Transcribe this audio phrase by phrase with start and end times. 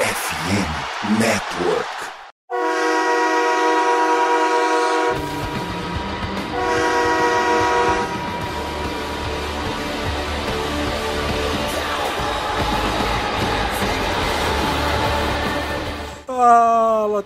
[0.00, 2.19] FM Network.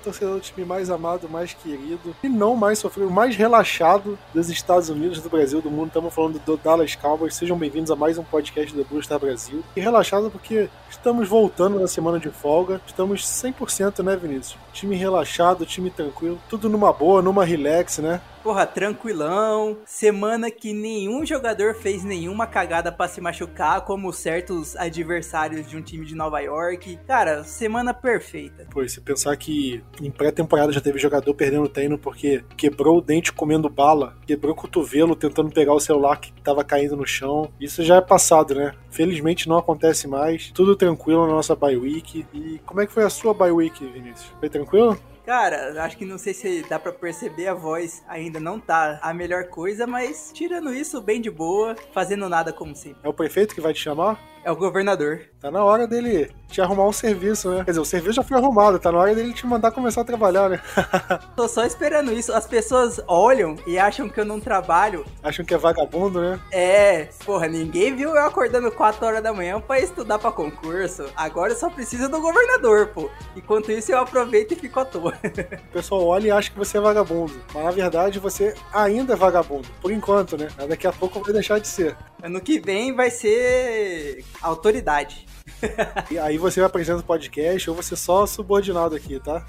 [0.05, 4.91] Torcedor do time mais amado, mais querido e não mais sofrido, mais relaxado dos Estados
[4.91, 5.89] Unidos, do Brasil, do mundo.
[5.89, 7.35] Estamos falando do Dallas Cowboys.
[7.35, 9.65] Sejam bem-vindos a mais um podcast do Blue Star Brasil.
[9.75, 12.81] E relaxado porque estamos voltando na semana de folga.
[12.87, 14.59] Estamos 100%, né, Vinícius?
[14.73, 18.21] Time relaxado, time tranquilo, tudo numa boa, numa relax, né?
[18.45, 19.79] Porra, tranquilão.
[19.87, 25.81] Semana que nenhum jogador fez nenhuma cagada para se machucar, como certos adversários de um
[25.81, 26.99] time de Nova York.
[27.07, 28.67] Cara, semana perfeita.
[28.71, 33.33] Pô, se pensar que em pré-temporada já teve jogador perdendo treino porque quebrou o dente
[33.33, 37.51] comendo bala, quebrou o cotovelo tentando pegar o celular que tava caindo no chão.
[37.59, 38.75] Isso já é passado, né?
[38.91, 40.51] Felizmente não acontece mais.
[40.51, 42.27] Tudo tranquilo na nossa bye week.
[42.35, 44.31] E como é que foi a sua bye week, Vinícius?
[44.39, 45.01] Foi tranquilo?
[45.25, 49.15] Cara, acho que não sei se dá para perceber, a voz ainda não tá a
[49.15, 53.01] melhor coisa, mas tirando isso, bem de boa, fazendo nada como sempre.
[53.03, 54.34] É o prefeito que vai te chamar?
[54.45, 55.23] É o governador.
[55.41, 57.65] Tá na hora dele te arrumar um serviço, né?
[57.65, 60.05] Quer dizer, o serviço já foi arrumado, tá na hora dele te mandar começar a
[60.05, 60.61] trabalhar, né?
[61.35, 62.33] Tô só esperando isso.
[62.33, 65.05] As pessoas olham e acham que eu não trabalho.
[65.23, 66.39] Acham que é vagabundo, né?
[66.53, 71.07] É, porra, ninguém viu eu acordando 4 horas da manhã pra estudar pra concurso.
[71.17, 73.11] Agora eu só preciso do governador, pô.
[73.35, 75.15] Enquanto isso eu aproveito e fico à toa.
[75.69, 77.33] O pessoal olha e acha que você é vagabundo.
[77.53, 79.69] Mas na verdade você ainda é vagabundo.
[79.81, 80.49] Por enquanto, né?
[80.69, 81.97] Daqui a pouco vai deixar de ser.
[82.23, 85.27] Ano que vem vai ser autoridade.
[86.11, 89.45] E aí você apresenta o podcast ou você só subordinado aqui, tá?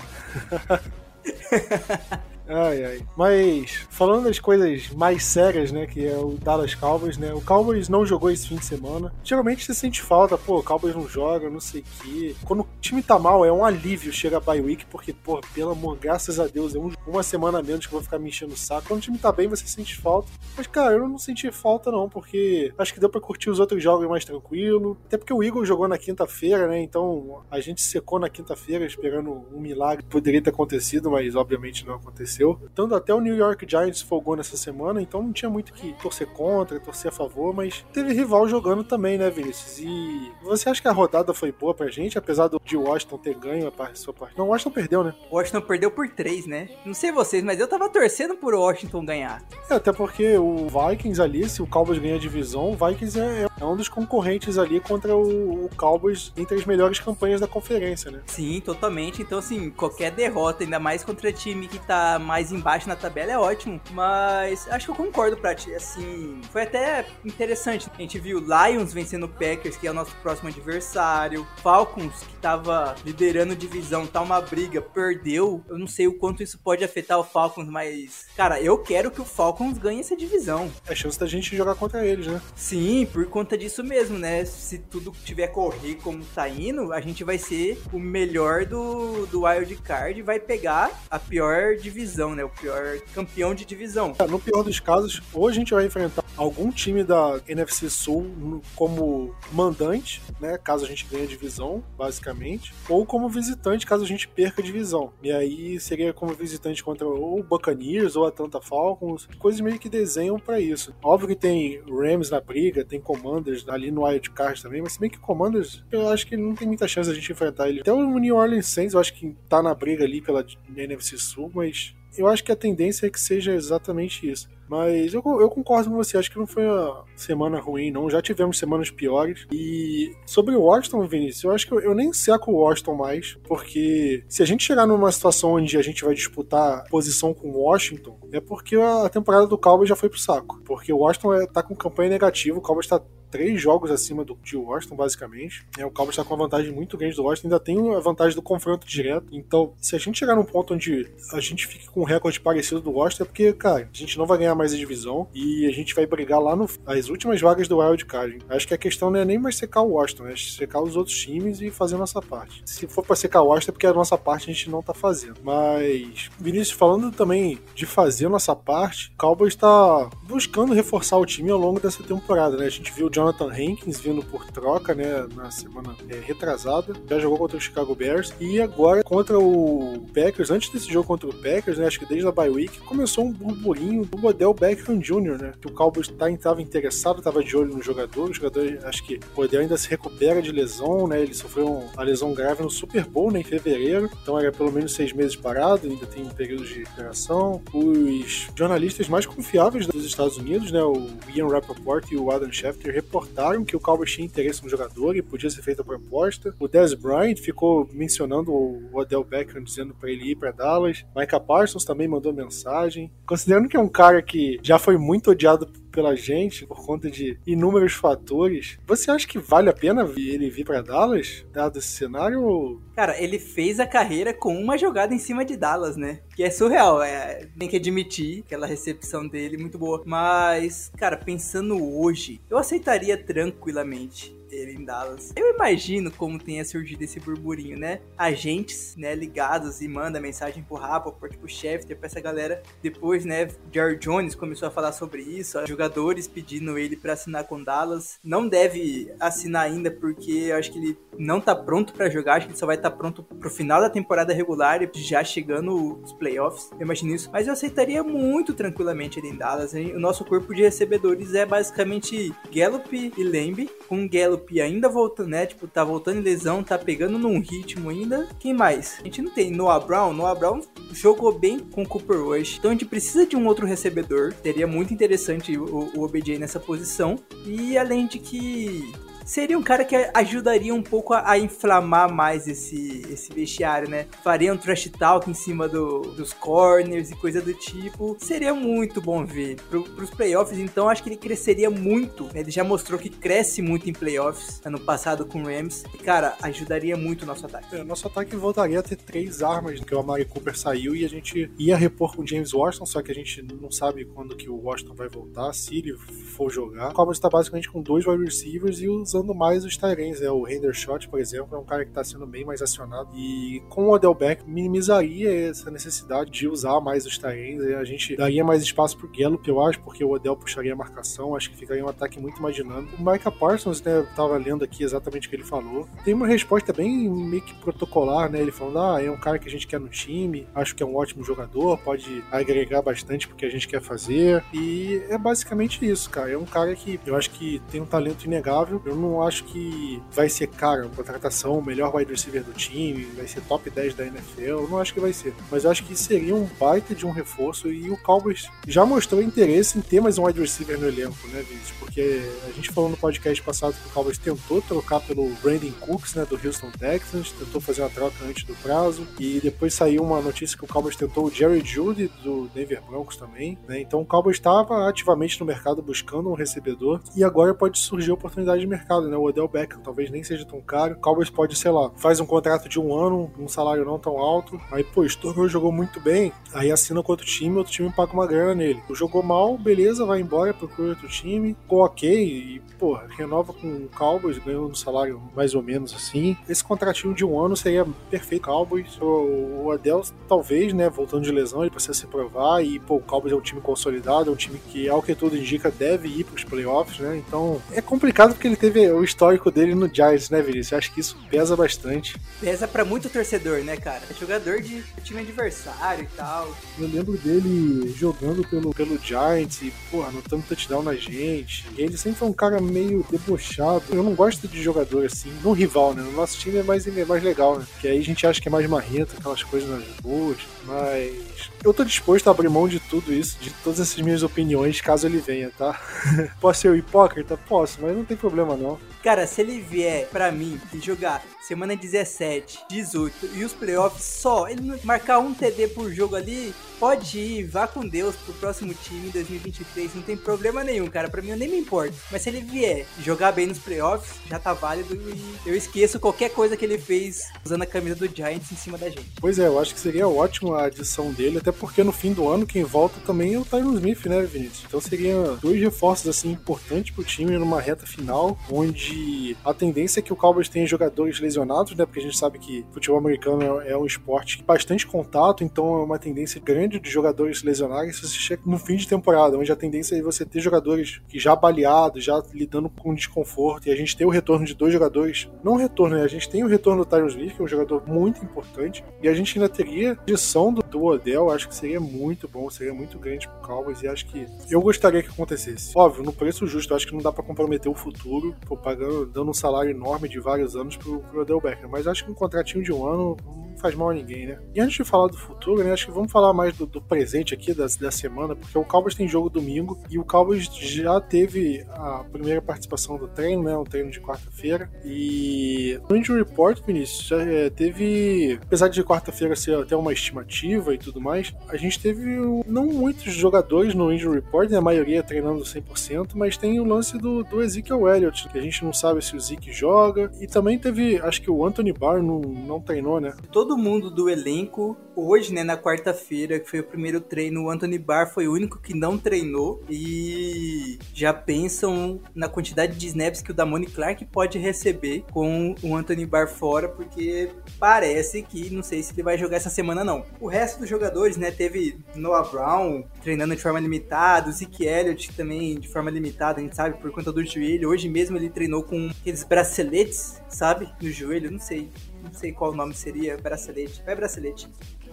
[2.48, 3.02] Ai, ai.
[3.18, 7.90] Mas, falando das coisas mais sérias, né, que é o Dallas Cowboys, né, o Cowboys
[7.90, 9.12] não jogou esse fim de semana.
[9.24, 12.36] Geralmente você sente falta, pô, o Cowboys não joga, não sei o quê.
[12.46, 15.72] Quando o time tá mal, é um alívio chega a bye week, porque, pô, pelo
[15.72, 18.54] amor, graças a Deus, é um- uma semana menos que eu vou ficar me enchendo
[18.54, 18.88] o saco.
[18.90, 20.30] Quando o time tá bem, você sente falta.
[20.56, 23.82] Mas, cara, eu não senti falta, não, porque acho que deu pra curtir os outros
[23.82, 24.98] jogos mais tranquilo.
[25.08, 29.46] Até porque o Eagle jogou na quinta-feira, né, então a gente secou na quinta-feira esperando
[29.52, 30.06] um milagre.
[30.08, 32.35] Poderia ter acontecido, mas obviamente não aconteceu.
[32.74, 36.28] Tanto até o New York Giants folgou nessa semana, então não tinha muito que torcer
[36.28, 39.80] contra, torcer a favor, mas teve rival jogando também, né, Vinícius?
[39.80, 43.36] E você acha que a rodada foi boa pra gente, apesar do de Washington ter
[43.36, 44.38] ganho a sua parte?
[44.38, 45.14] Não, o Washington perdeu, né?
[45.30, 46.70] O Washington perdeu por 3, né?
[46.86, 49.44] Não sei vocês, mas eu tava torcendo por Washington ganhar.
[49.70, 53.48] É, até porque o Vikings ali, se o Cowboys ganha a divisão, o Vikings é,
[53.60, 58.12] é um dos concorrentes ali contra o, o Cowboys entre as melhores campanhas da conferência,
[58.12, 58.22] né?
[58.26, 59.22] Sim, totalmente.
[59.22, 63.38] Então, assim, qualquer derrota, ainda mais contra time que tá mais embaixo na tabela, é
[63.38, 63.80] ótimo.
[63.92, 65.74] Mas acho que eu concordo pra ti.
[65.74, 67.90] Assim, foi até interessante.
[67.94, 71.48] A gente viu Lions vencendo o Packers, que é o nosso próximo adversário.
[71.62, 75.64] Falcons, que tava liderando divisão, tá uma briga, perdeu.
[75.70, 79.22] Eu não sei o quanto isso pode afetar o Falcons, mas, cara, eu quero que
[79.22, 80.72] o Falcons ganhe essa divisão.
[80.88, 82.42] É chance da gente jogar contra eles, né?
[82.56, 84.44] Sim, por conta disso mesmo, né?
[84.46, 89.44] Se tudo tiver correr como tá indo, a gente vai ser o melhor do, do
[89.44, 92.44] Wild Card e vai pegar a pior divisão, né?
[92.44, 94.16] O pior campeão de divisão.
[94.20, 98.62] É, No pior dos casos, ou a gente vai enfrentar algum time da NFC Sul
[98.76, 100.58] como mandante, né?
[100.58, 104.66] Caso a gente ganhe a divisão, basicamente, ou como visitante, caso a gente perca a
[104.66, 105.14] divisão.
[105.24, 109.80] E aí seria como visitante contra ou o Buccaneers ou a Atlanta Falcons, coisas meio
[109.80, 110.94] que desenham pra isso.
[111.04, 115.00] Óbvio que tem Rams na briga, tem Commanders ali no Wild Card também, mas se
[115.00, 117.82] bem que Commanders, eu acho que não tem muita chance da gente enfrentar ele.
[117.82, 120.46] Até o New Orleans Saints, eu acho que tá na briga ali pela
[120.76, 124.48] NFC Sul, mas eu acho que a tendência é que seja exatamente isso.
[124.68, 128.10] Mas eu, eu concordo com você, acho que não foi uma semana ruim, não.
[128.10, 129.46] Já tivemos semanas piores.
[129.52, 133.38] E sobre o Washington, Vinícius, eu acho que eu, eu nem seco o Washington mais,
[133.44, 137.62] porque se a gente chegar numa situação onde a gente vai disputar posição com o
[137.62, 140.60] Washington, é porque a temporada do Cowboys já foi pro saco.
[140.66, 143.00] Porque o Washington é, tá com campanha negativa, o Cowboys tá
[143.30, 145.66] três jogos acima do de Washington, basicamente.
[145.78, 148.36] É, o Cowboys está com uma vantagem muito grande do Washington, ainda tem a vantagem
[148.36, 149.28] do confronto direto.
[149.32, 152.82] Então, se a gente chegar num ponto onde a gente fique com um recorde parecido
[152.82, 155.72] do Washington, é porque, cara, a gente não vai ganhar mais a divisão e a
[155.72, 158.40] gente vai brigar lá no, as últimas vagas do Wild Card.
[158.50, 161.18] Acho que a questão não é nem mais secar o Washington, é secar os outros
[161.18, 162.62] times e fazer a nossa parte.
[162.66, 164.94] Se for para secar o Washington, é porque a nossa parte a gente não tá
[164.94, 165.36] fazendo.
[165.44, 171.26] Mas, Vinícius, falando também de fazer a nossa parte, o Cowboys está buscando reforçar o
[171.26, 172.66] time ao longo dessa temporada, né?
[172.66, 176.94] A gente viu o Jonathan Jonathan Hankins vindo por troca, né, na semana é, retrasada.
[177.10, 180.52] Já jogou contra o Chicago Bears e agora contra o Packers.
[180.52, 183.32] Antes desse jogo contra o Packers, né, acho que desde a bye week, começou um
[183.32, 187.76] burburinho do Odell Beckham Jr., né, que o Cowboys estava tá, interessado, estava de olho
[187.76, 188.30] no jogador.
[188.30, 192.04] O jogador, acho que o Odell ainda se recupera de lesão, né, ele sofreu uma
[192.04, 195.88] lesão grave no Super Bowl, né, em fevereiro, então era pelo menos seis meses parado,
[195.88, 197.62] ainda tem um período de recuperação.
[197.74, 202.94] Os jornalistas mais confiáveis dos Estados Unidos, né, o Ian Rappaport e o Adam Schefter,
[203.06, 206.54] reportaram que o Cowboys tinha interesse no jogador e podia ser feita a proposta.
[206.60, 211.06] O Dez Bryant ficou mencionando o Odell Beckham, dizendo para ele ir para Dallas.
[211.16, 213.12] Micah Parsons também mandou mensagem.
[213.26, 217.40] Considerando que é um cara que já foi muito odiado pela gente por conta de
[217.48, 218.78] inúmeros fatores.
[218.86, 222.82] Você acha que vale a pena ele vir para Dallas, dado esse cenário?
[222.94, 226.20] Cara, ele fez a carreira com uma jogada em cima de Dallas, né?
[226.36, 230.04] Que é surreal, é, tem que admitir aquela recepção dele muito boa.
[230.06, 235.34] Mas, cara, pensando hoje, eu aceitaria tranquilamente ele em Dallas.
[235.36, 238.02] Eu imagino como tenha surgido esse burburinho, né?
[238.18, 242.62] Agentes, né, ligados e manda mensagem pro Rappaport, pro Schefter, pra essa galera.
[242.82, 247.64] Depois, né, Jerry Jones começou a falar sobre isso, jogadores pedindo ele para assinar com
[247.64, 248.20] Dallas.
[248.24, 252.48] Não deve assinar ainda porque eu acho que ele não tá pronto para jogar, acho
[252.48, 256.02] que ele só vai estar tá pronto pro final da temporada regular e já chegando
[256.02, 256.70] os playoffs.
[256.74, 257.30] Eu imagino isso.
[257.32, 259.74] Mas eu aceitaria muito tranquilamente ele em Dallas.
[259.74, 259.96] Hein?
[259.96, 265.46] O nosso corpo de recebedores é basicamente Gallup e Lembe, com Gallup Ainda voltando, né?
[265.46, 268.28] Tipo, tá voltando em lesão, tá pegando num ritmo ainda.
[268.40, 268.98] Quem mais?
[269.02, 270.14] A gente não tem Noah Brown.
[270.14, 270.62] Noah Brown
[270.92, 272.58] jogou bem com Cooper Rush.
[272.58, 274.34] Então a gente precisa de um outro recebedor.
[274.42, 277.18] Seria muito interessante o, o OBJ nessa posição.
[277.46, 278.92] E além de que
[279.26, 284.06] seria um cara que ajudaria um pouco a, a, inflamar mais esse, esse vestiário, né?
[284.24, 288.16] Faria um trash talk em cima do, dos corners e coisa do tipo.
[288.20, 289.56] Seria muito bom ver.
[289.70, 292.30] Pro, pros playoffs, então, acho que ele cresceria muito.
[292.36, 295.84] Ele já mostrou que cresce muito em playoffs ano passado com o Rams.
[295.94, 297.76] E, cara, ajudaria muito o nosso ataque.
[297.76, 301.10] É, nosso ataque voltaria a ter três armas, que o Amari Cooper saiu e a
[301.10, 304.50] gente ia repor com o James Washington, só que a gente não sabe quando que
[304.50, 306.92] o Washington vai voltar, se ele for jogar.
[306.92, 310.20] O Cowboys está basicamente com dois wide receivers e os usando mais os Tyrens.
[310.20, 310.30] Né?
[310.30, 313.10] O Hendershot, por exemplo, é um cara que está sendo bem mais acionado.
[313.16, 317.62] E com o Odell Beck minimizaria essa necessidade de usar mais os Tyrens.
[317.62, 321.36] A gente daria mais espaço pro Gallup, eu acho, porque o Odell puxaria a marcação.
[321.36, 322.96] Acho que ficaria um ataque muito mais dinâmico.
[323.02, 325.88] O Micah Parsons, né, tava lendo aqui exatamente o que ele falou.
[326.04, 328.42] Tem uma resposta bem meio que protocolar, né?
[328.42, 330.86] Ele falando, ah, é um cara que a gente quer no time, acho que é
[330.86, 334.44] um ótimo jogador, pode agregar bastante porque a gente quer fazer.
[334.54, 336.32] E é basicamente isso, cara.
[336.32, 338.82] É um cara que eu acho que tem um talento inegável.
[338.86, 342.54] Eu não não acho que vai ser cara a contratação, o melhor wide receiver do
[342.54, 345.34] time, vai ser top 10 da NFL, eu não acho que vai ser.
[345.52, 349.22] Mas eu acho que seria um baita de um reforço e o Cowboys já mostrou
[349.22, 351.74] interesse em ter mais um wide receiver no elenco, né, Vinícius?
[351.80, 356.16] Porque a gente falou no podcast passado que o Cowboys tentou trocar pelo Brandon Cooks,
[356.16, 360.22] né, do Houston Texans, tentou fazer uma troca antes do prazo e depois saiu uma
[360.22, 363.80] notícia que o Cowboys tentou o Jerry Judy do Denver Broncos também, né?
[363.80, 368.14] Então o Cowboys estava ativamente no mercado buscando um recebedor e agora pode surgir a
[368.14, 369.18] oportunidade de mercado mercado, né?
[369.18, 370.94] O Odell Beckham talvez nem seja tão caro.
[370.94, 374.18] O Cowboys pode, sei lá, faz um contrato de um ano, um salário não tão
[374.18, 374.60] alto.
[374.72, 376.32] Aí, pô, estourou, jogou muito bem.
[376.54, 378.82] Aí assina com outro time, outro time paga uma grana nele.
[378.92, 381.56] Jogou mal, beleza, vai embora, procura outro time.
[381.62, 386.38] Ficou ok e, pô, renova com o Cowboys, ganhou um salário mais ou menos assim.
[386.48, 388.46] Esse contratinho de um ano seria perfeito.
[388.46, 392.64] Cowboys, o, Odell, talvez, né, voltando de lesão, ele precisa se provar.
[392.64, 395.36] E, pô, o Cowboys é um time consolidado, é um time que, ao que tudo
[395.36, 397.18] indica, deve ir para os playoffs, né?
[397.18, 400.72] Então é complicado porque ele teve o histórico dele no Giants, né, Vinícius?
[400.72, 402.16] Eu acho que isso pesa bastante.
[402.40, 404.02] Pesa para muito torcedor, né, cara?
[404.10, 406.56] É jogador de time adversário e tal.
[406.80, 411.66] Eu lembro dele jogando pelo, pelo Giants e, porra, anotando touchdown na gente.
[411.78, 413.84] E ele sempre foi um cara meio debochado.
[413.92, 416.02] Eu não gosto de jogador assim, no rival, né?
[416.02, 417.66] No nosso time é mais, é mais legal, né?
[417.80, 420.38] Que aí a gente acha que é mais marrento, aquelas coisas nas boas.
[420.66, 424.82] Mas eu tô disposto a abrir mão de tudo isso, de todas essas minhas opiniões,
[424.82, 425.80] caso ele venha, tá?
[426.40, 427.38] Posso ser hipócrita?
[427.38, 428.75] Posso, mas não tem problema não.
[429.04, 434.48] Cara, se ele vier pra mim e jogar semana 17, 18 e os playoffs só,
[434.48, 439.08] ele marcar um TD por jogo ali, pode ir, vá com Deus pro próximo time
[439.08, 441.08] em 2023, não tem problema nenhum, cara.
[441.08, 441.96] Pra mim eu nem me importo.
[442.12, 446.30] Mas se ele vier jogar bem nos playoffs, já tá válido e eu esqueço qualquer
[446.30, 449.06] coisa que ele fez usando a camisa do Giants em cima da gente.
[449.22, 452.28] Pois é, eu acho que seria ótimo a adição dele, até porque no fim do
[452.28, 454.64] ano quem volta também é o Tyron Smith, né, Vinícius?
[454.68, 460.04] Então seria dois reforços assim importantes pro time numa reta final, onde a tendência é
[460.04, 461.86] que o Cowboys tenha jogadores lesionados lesionados, né?
[461.86, 465.82] Porque a gente sabe que futebol americano é, é um esporte de bastante contato, então
[465.82, 469.52] é uma tendência grande de jogadores lesionarem se você chega no fim de temporada, onde
[469.52, 473.76] a tendência é você ter jogadores que já baleados, já lidando com desconforto, e a
[473.76, 476.04] gente tem o retorno de dois jogadores, não retorno, né?
[476.04, 479.08] A gente tem o retorno do Tyron Smith, que é um jogador muito importante, e
[479.08, 482.74] a gente ainda teria a adição do, do Odell, acho que seria muito bom, seria
[482.74, 485.72] muito grande pro Cowboys, e acho que eu gostaria que acontecesse.
[485.76, 489.34] Óbvio, no preço justo, acho que não dá para comprometer o futuro, pagando, dando um
[489.34, 492.72] salário enorme de vários anos pro, pro Odell Beckham, mas acho que um contratinho de
[492.72, 494.38] um ano não faz mal a ninguém, né?
[494.54, 497.34] E antes de falar do futuro, né, acho que vamos falar mais do, do presente
[497.34, 501.66] aqui da, da semana, porque o Cowboys tem jogo domingo e o Cowboys já teve
[501.70, 507.08] a primeira participação do treino, né, um treino de quarta-feira, e no Injury Report, Vinícius,
[507.08, 511.80] já, é, teve, apesar de quarta-feira ser até uma estimativa e tudo mais, a gente
[511.80, 512.06] teve
[512.46, 516.98] não muitos jogadores no Injury Report, né, a maioria treinando 100%, mas tem o lance
[516.98, 520.60] do, do Ezekiel Elliott, que a gente não sabe se o Zeke joga, e também
[520.60, 523.14] teve, acho que o Anthony Barr não, não treinou, né?
[523.32, 527.78] Todo mundo do elenco, hoje, né, na quarta-feira, que foi o primeiro treino, o Anthony
[527.78, 533.32] Barr foi o único que não treinou e já pensam na quantidade de snaps que
[533.32, 538.82] o Damone Clark pode receber com o Anthony Barr fora, porque parece que não sei
[538.82, 540.06] se ele vai jogar essa semana não.
[540.20, 545.12] O resto dos jogadores, né, teve Noah Brown treinando de forma limitada, o Zeke Elliott
[545.14, 547.70] também de forma limitada, a gente sabe, por conta do joelho.
[547.70, 551.70] Hoje mesmo ele treinou com aqueles braceletes, sabe, no joelho, não sei,
[552.04, 554.50] não sei qual o nome seria, bracelete, é bracelete.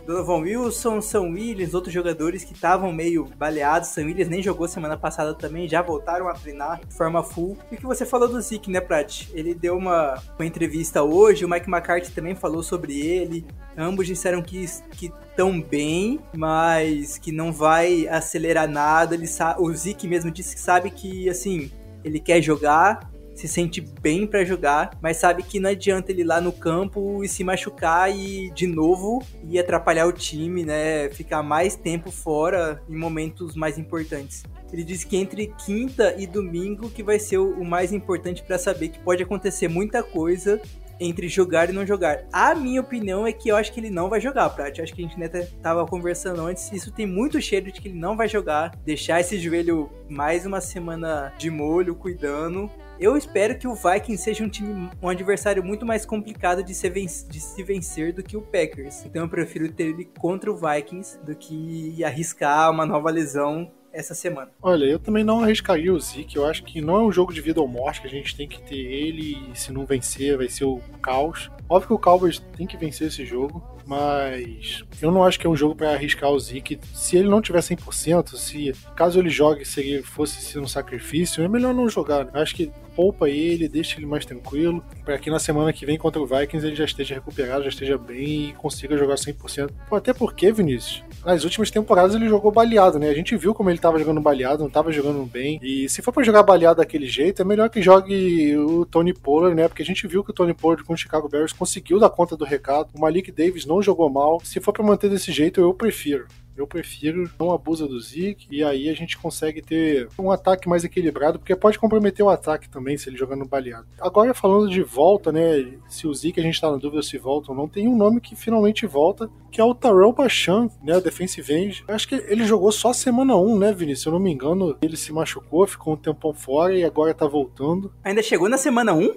[0.07, 3.89] Donovan Wilson, Sam Williams, outros jogadores que estavam meio baleados.
[3.91, 7.57] Sam Williams nem jogou semana passada também, já voltaram a treinar de forma full.
[7.71, 9.29] E o que você falou do Zeke, né, Prat?
[9.33, 13.45] Ele deu uma, uma entrevista hoje, o Mike McCarthy também falou sobre ele.
[13.77, 19.15] Ambos disseram que estão bem, mas que não vai acelerar nada.
[19.15, 19.27] Ele
[19.59, 21.71] o Zeke mesmo disse que sabe que, assim,
[22.05, 26.25] ele quer jogar, se sente bem para jogar, mas sabe que não adianta ele ir
[26.25, 31.09] lá no campo e se machucar e de novo e atrapalhar o time, né?
[31.11, 34.43] Ficar mais tempo fora em momentos mais importantes.
[34.73, 38.89] Ele disse que entre quinta e domingo que vai ser o mais importante para saber
[38.89, 40.61] que pode acontecer muita coisa
[40.99, 42.25] entre jogar e não jogar.
[42.33, 44.79] A minha opinião é que eu acho que ele não vai jogar, Prat.
[44.79, 46.71] Acho que a gente até tava conversando antes.
[46.73, 48.75] Isso tem muito cheiro de que ele não vai jogar.
[48.85, 52.71] Deixar esse joelho mais uma semana de molho, cuidando.
[53.03, 56.89] Eu espero que o Vikings seja um time, um adversário muito mais complicado de se,
[56.89, 59.05] vencer, de se vencer do que o Packers.
[59.05, 64.15] Então eu prefiro ter ele contra o Vikings do que arriscar uma nova lesão essa
[64.15, 64.53] semana.
[64.63, 66.37] Olha, eu também não arriscaria o Zeke.
[66.37, 68.47] Eu acho que não é um jogo de vida ou morte que a gente tem
[68.47, 71.51] que ter ele e se não vencer vai ser o caos.
[71.69, 73.61] Óbvio que o Cowboys tem que vencer esse jogo,
[73.93, 76.81] mas eu não acho que é um jogo para arriscar o Zeke.
[76.95, 81.49] Se ele não tiver 100%, se caso ele jogue seria fosse ser um sacrifício, é
[81.49, 82.25] melhor não jogar.
[82.25, 82.31] Né?
[82.35, 86.21] Acho que poupa ele, deixa ele mais tranquilo, para que na semana que vem contra
[86.21, 89.71] o Vikings ele já esteja recuperado, já esteja bem e consiga jogar 100%.
[89.89, 93.09] Pô, até porque, Vinícius, nas últimas temporadas ele jogou baleado, né?
[93.09, 95.59] A gente viu como ele tava jogando baleado, não tava jogando bem.
[95.63, 99.55] E se for para jogar baleado daquele jeito, é melhor que jogue o Tony Pollard,
[99.55, 99.69] né?
[99.69, 102.37] Porque a gente viu que o Tony Pollard com o Chicago Bears conseguiu dar conta
[102.37, 102.91] do recado.
[102.95, 104.41] O Malik Davis não jogou mal.
[104.45, 106.27] Se for para manter desse jeito, eu prefiro.
[106.57, 110.85] Eu prefiro não abusa do Zeke e aí a gente consegue ter um ataque mais
[110.85, 113.87] equilibrado, porque pode comprometer o ataque também se ele jogar no baleado.
[113.99, 117.51] Agora falando de volta, né, se o Zeke a gente tá na dúvida se volta
[117.51, 121.53] ou não, tem um nome que finalmente volta, que é o Tarell Bachan, né, defensive
[121.53, 121.85] end.
[121.89, 124.03] Acho que ele jogou só semana 1, né, Vinícius?
[124.03, 127.27] Se eu não me engano, ele se machucou, ficou um tempão fora e agora tá
[127.27, 127.93] voltando.
[128.05, 129.15] Ainda chegou na semana 1?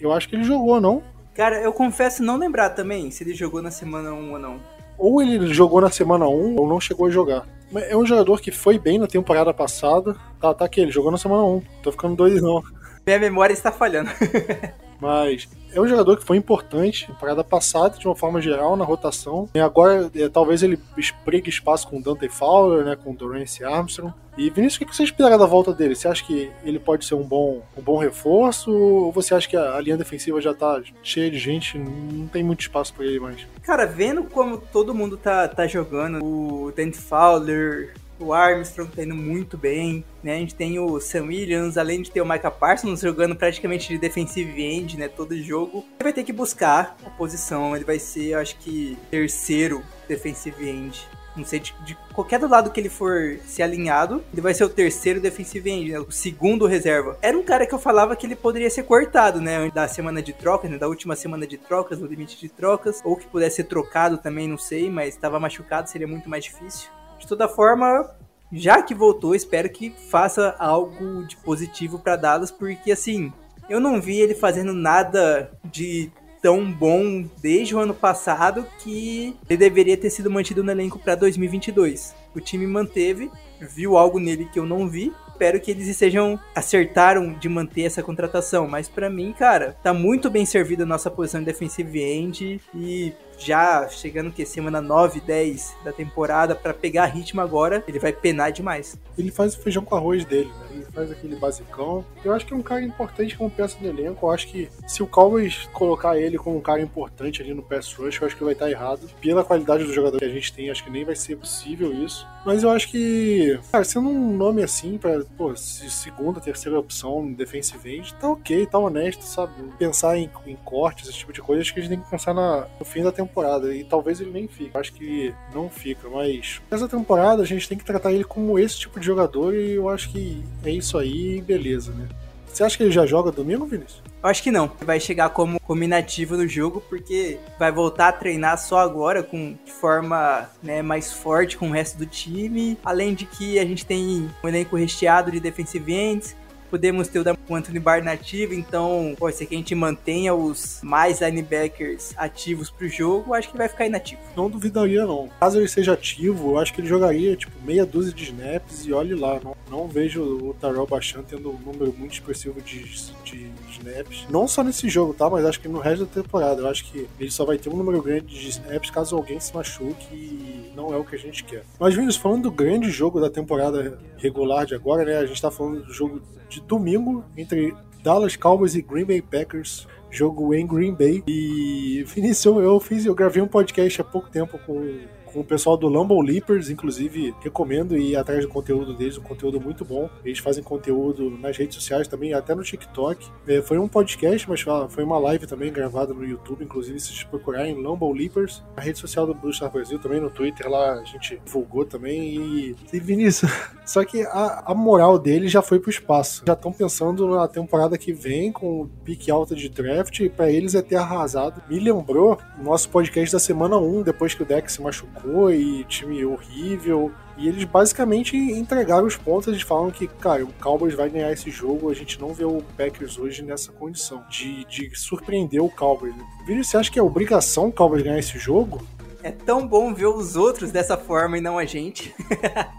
[0.00, 1.02] eu acho que ele jogou, não?
[1.34, 4.60] Cara, eu confesso não lembrar também se ele jogou na semana 1 ou não
[5.02, 7.44] ou ele jogou na semana 1 ou não chegou a jogar.
[7.74, 10.14] É um jogador que foi bem na temporada passada.
[10.40, 11.62] Tá, tá aqui, ele jogou na semana 1.
[11.82, 12.62] Tô ficando doido não.
[13.04, 14.10] Minha memória está falhando.
[15.02, 18.84] Mas é um jogador que foi importante na temporada passada, de uma forma geral, na
[18.84, 19.48] rotação.
[19.52, 24.14] E agora, é, talvez ele espregue espaço com Dante Fowler, né, com Dorance Armstrong.
[24.38, 25.96] E Vinícius, o que você espera da volta dele?
[25.96, 28.70] Você acha que ele pode ser um bom, um bom reforço?
[28.70, 32.42] Ou você acha que a, a linha defensiva já tá cheia de gente, não tem
[32.44, 33.46] muito espaço para ele mais?
[33.62, 39.14] Cara, vendo como todo mundo tá, tá jogando, o Dante Fowler, o Armstrong tá indo
[39.14, 40.36] muito bem, né?
[40.36, 43.98] A gente tem o Sam Williams, além de ter o Micah Parsons jogando praticamente de
[43.98, 45.08] defensive end, né?
[45.08, 45.84] Todo jogo.
[45.98, 51.08] Ele vai ter que buscar a posição, ele vai ser, acho que, terceiro defensive end.
[51.34, 54.64] Não sei, de, de, qualquer do lado que ele for se alinhado, ele vai ser
[54.64, 55.98] o terceiro defensive end, né?
[55.98, 57.18] o segundo reserva.
[57.22, 59.70] Era um cara que eu falava que ele poderia ser cortado, né?
[59.70, 60.76] Da semana de trocas, né?
[60.76, 63.00] Da última semana de trocas, no limite de trocas.
[63.02, 66.90] Ou que pudesse ser trocado também, não sei, mas estava machucado, seria muito mais difícil.
[67.22, 68.10] De toda forma,
[68.52, 73.32] já que voltou, espero que faça algo de positivo para Dallas, porque assim,
[73.70, 76.10] eu não vi ele fazendo nada de
[76.42, 81.14] tão bom desde o ano passado que ele deveria ter sido mantido no elenco para
[81.14, 82.12] 2022.
[82.34, 85.12] O time manteve, viu algo nele que eu não vi.
[85.28, 90.28] Espero que eles estejam acertaram de manter essa contratação, mas para mim, cara, tá muito
[90.28, 93.12] bem servida a nossa posição de defensive end e
[93.44, 98.52] já chegando que semana 9, 10 da temporada para pegar ritmo agora, ele vai penar
[98.52, 98.98] demais.
[99.18, 100.66] Ele faz o feijão com arroz dele, né?
[100.72, 102.04] Ele faz aquele basicão.
[102.24, 104.26] Eu acho que é um cara importante como peça do elenco.
[104.26, 107.92] Eu acho que se o Cowboys colocar ele como um cara importante ali no pass
[107.92, 109.08] rush, eu acho que vai estar errado.
[109.20, 112.26] Pela qualidade do jogador que a gente tem, acho que nem vai ser possível isso.
[112.44, 114.98] Mas eu acho que, cara, sendo um nome assim
[115.36, 119.52] pô, segunda, terceira opção, defensive end, tá ok, tá honesto, sabe?
[119.78, 122.34] Pensar em, em cortes, esse tipo de coisa, acho que a gente tem que pensar
[122.34, 123.74] na, no fim da temporada temporada.
[123.74, 124.76] E talvez ele nem fique.
[124.76, 128.78] Acho que não fica, mas essa temporada a gente tem que tratar ele como esse
[128.78, 132.08] tipo de jogador e eu acho que é isso aí beleza, né?
[132.52, 134.02] Você acha que ele já joga domingo, Vinícius?
[134.22, 134.70] Eu acho que não.
[134.82, 139.72] Vai chegar como combinativo no jogo, porque vai voltar a treinar só agora, com de
[139.72, 142.78] forma né, mais forte com o resto do time.
[142.84, 146.36] Além de que a gente tem um elenco recheado de defensive ends,
[146.72, 151.20] podemos ter o Anthony Barr nativo, então pode ser que a gente mantenha os mais
[151.20, 154.22] linebackers ativos pro jogo, acho que vai ficar inativo.
[154.34, 155.28] Não duvidaria não.
[155.38, 158.92] Caso ele seja ativo, eu acho que ele jogaria tipo meia dúzia de snaps e
[158.94, 159.38] olhe lá.
[159.44, 162.84] Não, não vejo o Tarell baixando tendo um número muito expressivo de,
[163.22, 164.26] de snaps.
[164.30, 165.28] Não só nesse jogo, tá?
[165.28, 166.62] Mas acho que no resto da temporada.
[166.62, 169.54] Eu acho que ele só vai ter um número grande de snaps caso alguém se
[169.54, 171.64] machuque e não é o que a gente quer.
[171.78, 175.18] Mas, Vinícius, falando do grande jogo da temporada regular de agora, né?
[175.18, 179.86] A gente tá falando do jogo de domingo entre Dallas Cowboys e Green Bay Packers
[180.12, 181.24] jogo em Green Bay.
[181.26, 185.00] E Vinícius, eu fiz, eu gravei um podcast há pouco tempo com
[185.34, 189.84] o pessoal do Lumble Leapers, inclusive recomendo ir atrás do conteúdo deles, um conteúdo muito
[189.84, 190.08] bom.
[190.24, 193.26] Eles fazem conteúdo nas redes sociais também, até no TikTok.
[193.46, 197.24] É, foi um podcast, mas foi uma live também gravada no YouTube, inclusive se vocês
[197.24, 201.04] procurarem Lumble Leapers, a rede social do Blue Star Brasil também, no Twitter lá a
[201.04, 202.34] gente divulgou também.
[202.36, 203.50] E, e Vinícius,
[203.84, 206.42] só que a, a moral deles já foi pro espaço.
[206.46, 210.74] Já estão pensando na temporada que vem com pique alta de draft, e para eles
[210.74, 211.62] é ter arrasado.
[211.68, 215.21] Me lembrou o nosso podcast da semana 1, depois que o Deck se machucou
[215.52, 217.12] e time horrível.
[217.36, 219.48] E eles basicamente entregaram os pontos.
[219.48, 221.90] Eles falam que, cara, o Cowboys vai ganhar esse jogo.
[221.90, 226.14] A gente não vê o Packers hoje nessa condição de, de surpreender o Cowboys.
[226.46, 228.86] Vini, você acha que é obrigação o Cowboys ganhar esse jogo?
[229.22, 232.14] É tão bom ver os outros dessa forma e não a gente.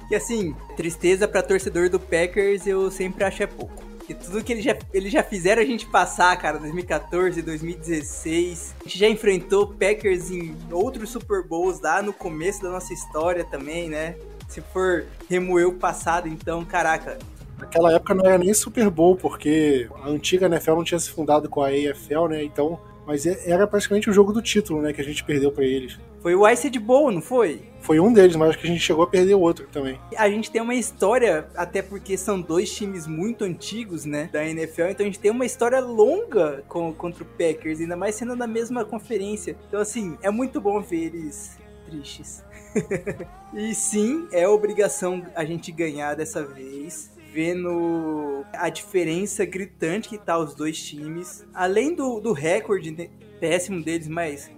[0.10, 3.93] que assim, tristeza para torcedor do Packers eu sempre acho é pouco.
[4.04, 8.76] Porque tudo que eles já, eles já fizeram a gente passar, cara, 2014, 2016.
[8.82, 13.46] A gente já enfrentou Packers em outros Super Bowls lá no começo da nossa história
[13.46, 14.16] também, né?
[14.50, 17.18] Se for remoer o passado, então, caraca,
[17.58, 21.48] Naquela época não era nem Super Bowl, porque a antiga NFL não tinha se fundado
[21.48, 22.44] com a AFL, né?
[22.44, 24.94] Então mas é, era praticamente o jogo do título, né?
[24.94, 26.00] Que a gente perdeu para eles.
[26.24, 27.64] Foi o Ice de Bowl, não foi?
[27.82, 30.00] Foi um deles, mas acho que a gente chegou a perder o outro também.
[30.16, 34.30] A gente tem uma história, até porque são dois times muito antigos, né?
[34.32, 38.16] Da NFL, então a gente tem uma história longa com, contra o Packers, ainda mais
[38.16, 39.58] sendo na mesma conferência.
[39.68, 42.42] Então, assim, é muito bom ver eles tristes.
[43.54, 50.38] e sim, é obrigação a gente ganhar dessa vez vendo a diferença gritante que tá
[50.38, 51.46] os dois times.
[51.54, 54.50] Além do, do recorde péssimo deles, mas,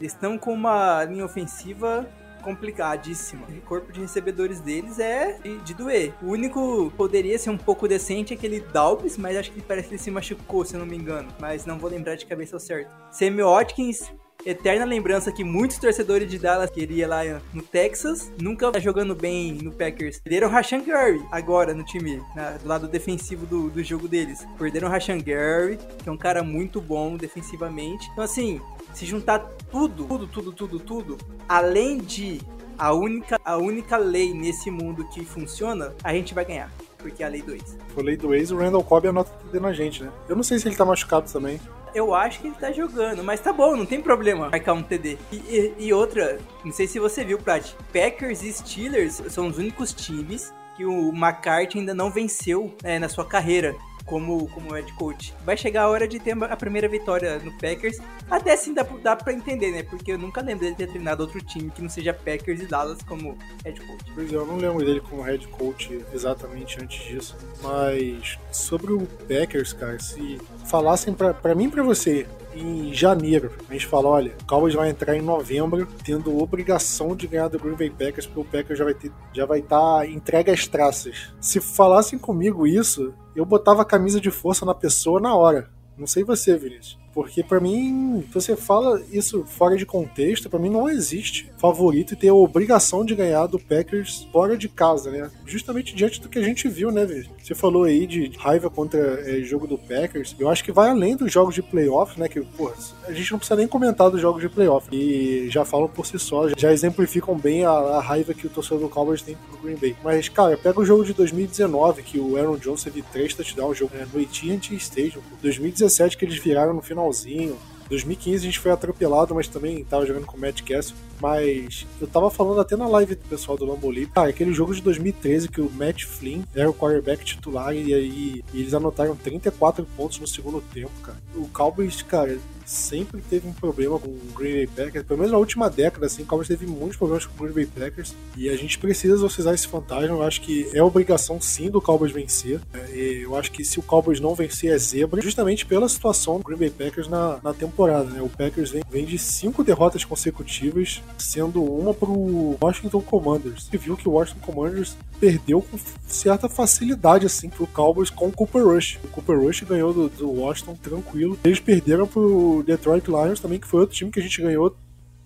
[0.00, 2.08] eles estão com uma linha ofensiva
[2.42, 3.46] complicadíssima.
[3.46, 6.12] O corpo de recebedores deles é de, de, doer.
[6.20, 9.94] O único poderia ser um pouco decente é aquele Dalbis, mas acho que parece que
[9.94, 11.28] ele se machucou, se eu não me engano.
[11.40, 12.90] Mas não vou lembrar de cabeça ao certo.
[13.12, 14.12] Sammy Watkins
[14.44, 17.22] eterna lembrança que muitos torcedores de Dallas queriam lá
[17.52, 20.20] no Texas, nunca tá jogando bem no Packers.
[20.20, 24.46] Perderam o Rashan Gary agora no time, na, do lado defensivo do, do jogo deles.
[24.58, 28.08] Perderam o Rashan Gary, que é um cara muito bom defensivamente.
[28.12, 28.60] Então, assim,
[28.92, 29.38] se juntar
[29.70, 32.40] tudo, tudo, tudo, tudo, tudo, além de
[32.78, 36.70] a única, a única lei nesse mundo que funciona, a gente vai ganhar.
[36.98, 37.76] Porque é a lei do ex.
[37.88, 40.10] Foi a lei do ex, o Randall Cobb anota tudo na gente, né?
[40.28, 41.60] Eu não sei se ele tá machucado também
[41.94, 45.18] eu acho que ele tá jogando, mas tá bom, não tem problema marcar um TD.
[45.30, 49.58] E, e, e outra, não sei se você viu, Prat, Packers e Steelers são os
[49.58, 53.74] únicos times que o McCarthy ainda não venceu é, na sua carreira
[54.04, 55.34] como, como head coach.
[55.44, 57.98] Vai chegar a hora de ter a primeira vitória no Packers.
[58.30, 59.82] Até assim dá, dá pra entender, né?
[59.82, 63.02] Porque eu nunca lembro dele ter treinado outro time que não seja Packers e Dallas
[63.02, 64.04] como head coach.
[64.14, 67.36] Pois é, eu não lembro dele como head coach exatamente antes disso.
[67.62, 73.52] Mas sobre o Packers, cara, se falassem pra, pra mim e pra você em janeiro.
[73.68, 77.58] A gente fala, olha, o Cowboys vai entrar em novembro, tendo obrigação de ganhar do
[77.58, 80.66] Green Bay Packers, porque o Packers já vai ter, já vai estar tá entregue às
[80.66, 81.32] traças.
[81.40, 85.70] Se falassem comigo isso, eu botava a camisa de força na pessoa na hora.
[85.96, 87.01] Não sei você, Vinícius.
[87.14, 92.16] Porque para mim, você fala isso fora de contexto, para mim não existe favorito e
[92.16, 95.30] ter a obrigação de ganhar do Packers fora de casa, né?
[95.46, 97.06] Justamente diante do que a gente viu, né?
[97.42, 100.34] Você falou aí de raiva contra é, jogo do Packers.
[100.38, 102.28] Eu acho que vai além dos jogos de playoff, né?
[102.28, 102.72] Que, pô,
[103.06, 104.88] a gente não precisa nem comentar dos jogos de playoff.
[104.92, 108.80] E já falam por si só, já exemplificam bem a, a raiva que o torcedor
[108.80, 109.96] do Cowboys tem pro Green Bay.
[110.02, 113.92] Mas, cara, pega o jogo de 2019, que o Aaron Jones teve três touchdowns, jogo
[113.94, 115.22] é, no AT&T Stadium.
[115.42, 117.58] 2017 que eles viraram no finalzinho.
[117.88, 120.96] 2015 a gente foi atropelado, mas também tava jogando com o Matt Castle.
[121.20, 124.80] Mas eu tava falando até na live do pessoal do Lambolip, cara, aquele jogo de
[124.80, 130.18] 2013 que o Matt Flynn era o quarterback titular e aí eles anotaram 34 pontos
[130.18, 131.18] no segundo tempo, cara.
[131.34, 135.38] O Cowboys, cara, sempre teve um problema com o Green Bay Packers, pelo menos na
[135.38, 138.56] última década, assim, o Cowboys teve muitos problemas com o Green Bay Packers, e a
[138.56, 143.20] gente precisa exorcizar esse fantasma, eu acho que é obrigação sim do Cowboys vencer, é,
[143.22, 146.58] eu acho que se o Cowboys não vencer é zebra, justamente pela situação do Green
[146.58, 151.62] Bay Packers na, na temporada, né, o Packers vem, vem de cinco derrotas consecutivas, sendo
[151.62, 157.48] uma pro Washington Commanders, e viu que o Washington Commanders perdeu com certa facilidade, assim,
[157.48, 161.60] pro Cowboys com o Cooper Rush, o Cooper Rush ganhou do, do Washington tranquilo, eles
[161.60, 164.76] perderam pro Detroit Lions também, que foi outro time que a gente ganhou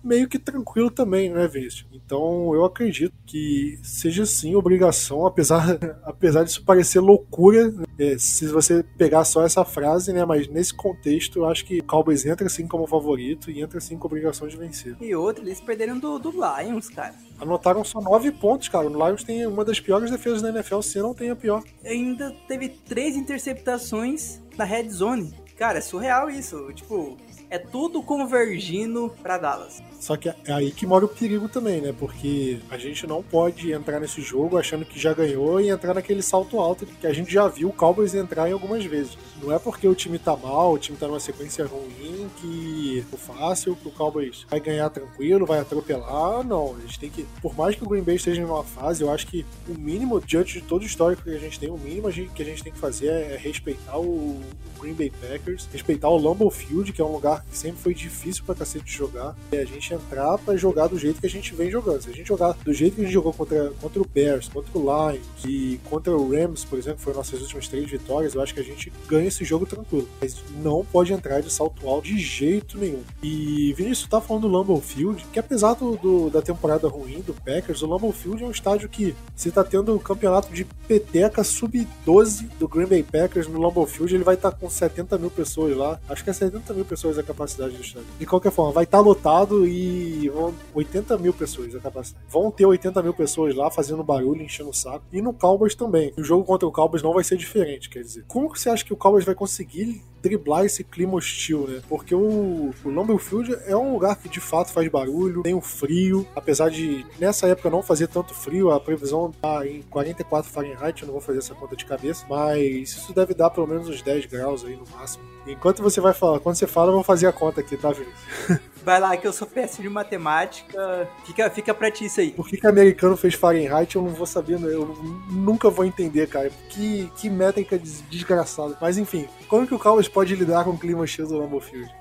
[0.03, 1.85] meio que tranquilo também, né, Vinícius?
[1.91, 8.83] Então eu acredito que seja sim obrigação, apesar, apesar disso parecer loucura, né, se você
[8.97, 10.23] pegar só essa frase, né?
[10.23, 13.97] Mas nesse contexto, eu acho que o Cowboys entra sim como favorito e entra sim
[13.97, 14.95] com obrigação de vencer.
[15.01, 17.13] E outro, eles perderam do, do Lions, cara.
[17.39, 18.87] Anotaram só nove pontos, cara.
[18.87, 21.61] O Lions tem uma das piores defesas da NFL, se não tem a pior.
[21.83, 25.46] Ainda teve três interceptações na red zone.
[25.57, 26.71] Cara, é surreal isso.
[26.73, 27.17] Tipo,
[27.49, 29.81] é tudo convergindo para Dallas.
[29.99, 31.93] Só que é aí que mora o perigo também, né?
[31.97, 36.21] Porque a gente não pode entrar nesse jogo achando que já ganhou e entrar naquele
[36.21, 39.17] salto alto que a gente já viu o Cowboys entrar em algumas vezes.
[39.41, 43.17] Não é porque o time tá mal, o time tá numa sequência ruim que é
[43.17, 46.43] fácil, que o Cowboys vai ganhar tranquilo, vai atropelar.
[46.43, 47.25] Não, a gente tem que.
[47.41, 50.19] Por mais que o Green Bay esteja em uma fase, eu acho que o mínimo,
[50.19, 52.73] diante de todo o histórico que a gente tem, o mínimo que a gente tem
[52.73, 54.41] que fazer é respeitar o
[54.79, 58.43] Green Bay Packers, respeitar o Lambeau Field, que é um lugar que sempre foi difícil
[58.45, 61.69] pra cacete jogar, e a gente entrar para jogar do jeito que a gente vem
[61.69, 62.01] jogando.
[62.01, 64.77] Se a gente jogar do jeito que a gente jogou contra, contra o Bears, contra
[64.77, 68.53] o Lions e contra o Rams, por exemplo, foram nossas últimas três vitórias, eu acho
[68.53, 70.07] que a gente ganha esse jogo tranquilo.
[70.19, 73.03] Mas não pode entrar de salto alto de jeito nenhum.
[73.21, 77.33] E Vinícius tá falando do Lambeau Field, que apesar do, do, da temporada ruim do
[77.33, 81.43] Packers, o Lambeau Field é um estádio que você tá tendo o campeonato de peteca
[81.43, 85.29] sub-12 do Green Bay Packers no Lambeau Field, ele vai estar tá com 70 mil
[85.29, 85.99] pessoas lá.
[86.09, 88.07] Acho que é 70 mil pessoas a capacidade do estádio.
[88.19, 92.23] De qualquer forma, vai estar tá lotado e vão 80 mil pessoas a capacidade.
[92.29, 95.05] Vão ter 80 mil pessoas lá fazendo barulho, enchendo o saco.
[95.11, 96.13] E no Cowboys também.
[96.17, 98.25] O jogo contra o Cowboys não vai ser diferente, quer dizer.
[98.27, 101.81] Como que você acha que o Cowboys vai conseguir driblar esse clima hostil, né?
[101.87, 105.61] Porque o, o Lambeau Field é um lugar que de fato faz barulho, tem o
[105.61, 111.01] frio, apesar de nessa época não fazer tanto frio, a previsão tá em 44 Fahrenheit,
[111.01, 114.01] eu não vou fazer essa conta de cabeça, mas isso deve dar pelo menos uns
[114.01, 115.23] 10 graus aí no máximo.
[115.47, 118.59] Enquanto você vai falar, quando você fala, eu vou fazer a conta aqui, tá, Vinícius?
[118.87, 121.09] Vai lá, que eu sou péssimo de matemática.
[121.25, 122.31] Fica, fica pra ti isso aí.
[122.31, 123.93] Por que, que americano fez Fahrenheit?
[123.93, 124.97] Eu não vou saber, eu
[125.29, 126.49] nunca vou entender, cara.
[126.69, 128.77] Que, que métrica desgraçada.
[128.79, 131.93] Mas enfim, como que o Pode lidar com o clima cheio do Lambeau Field?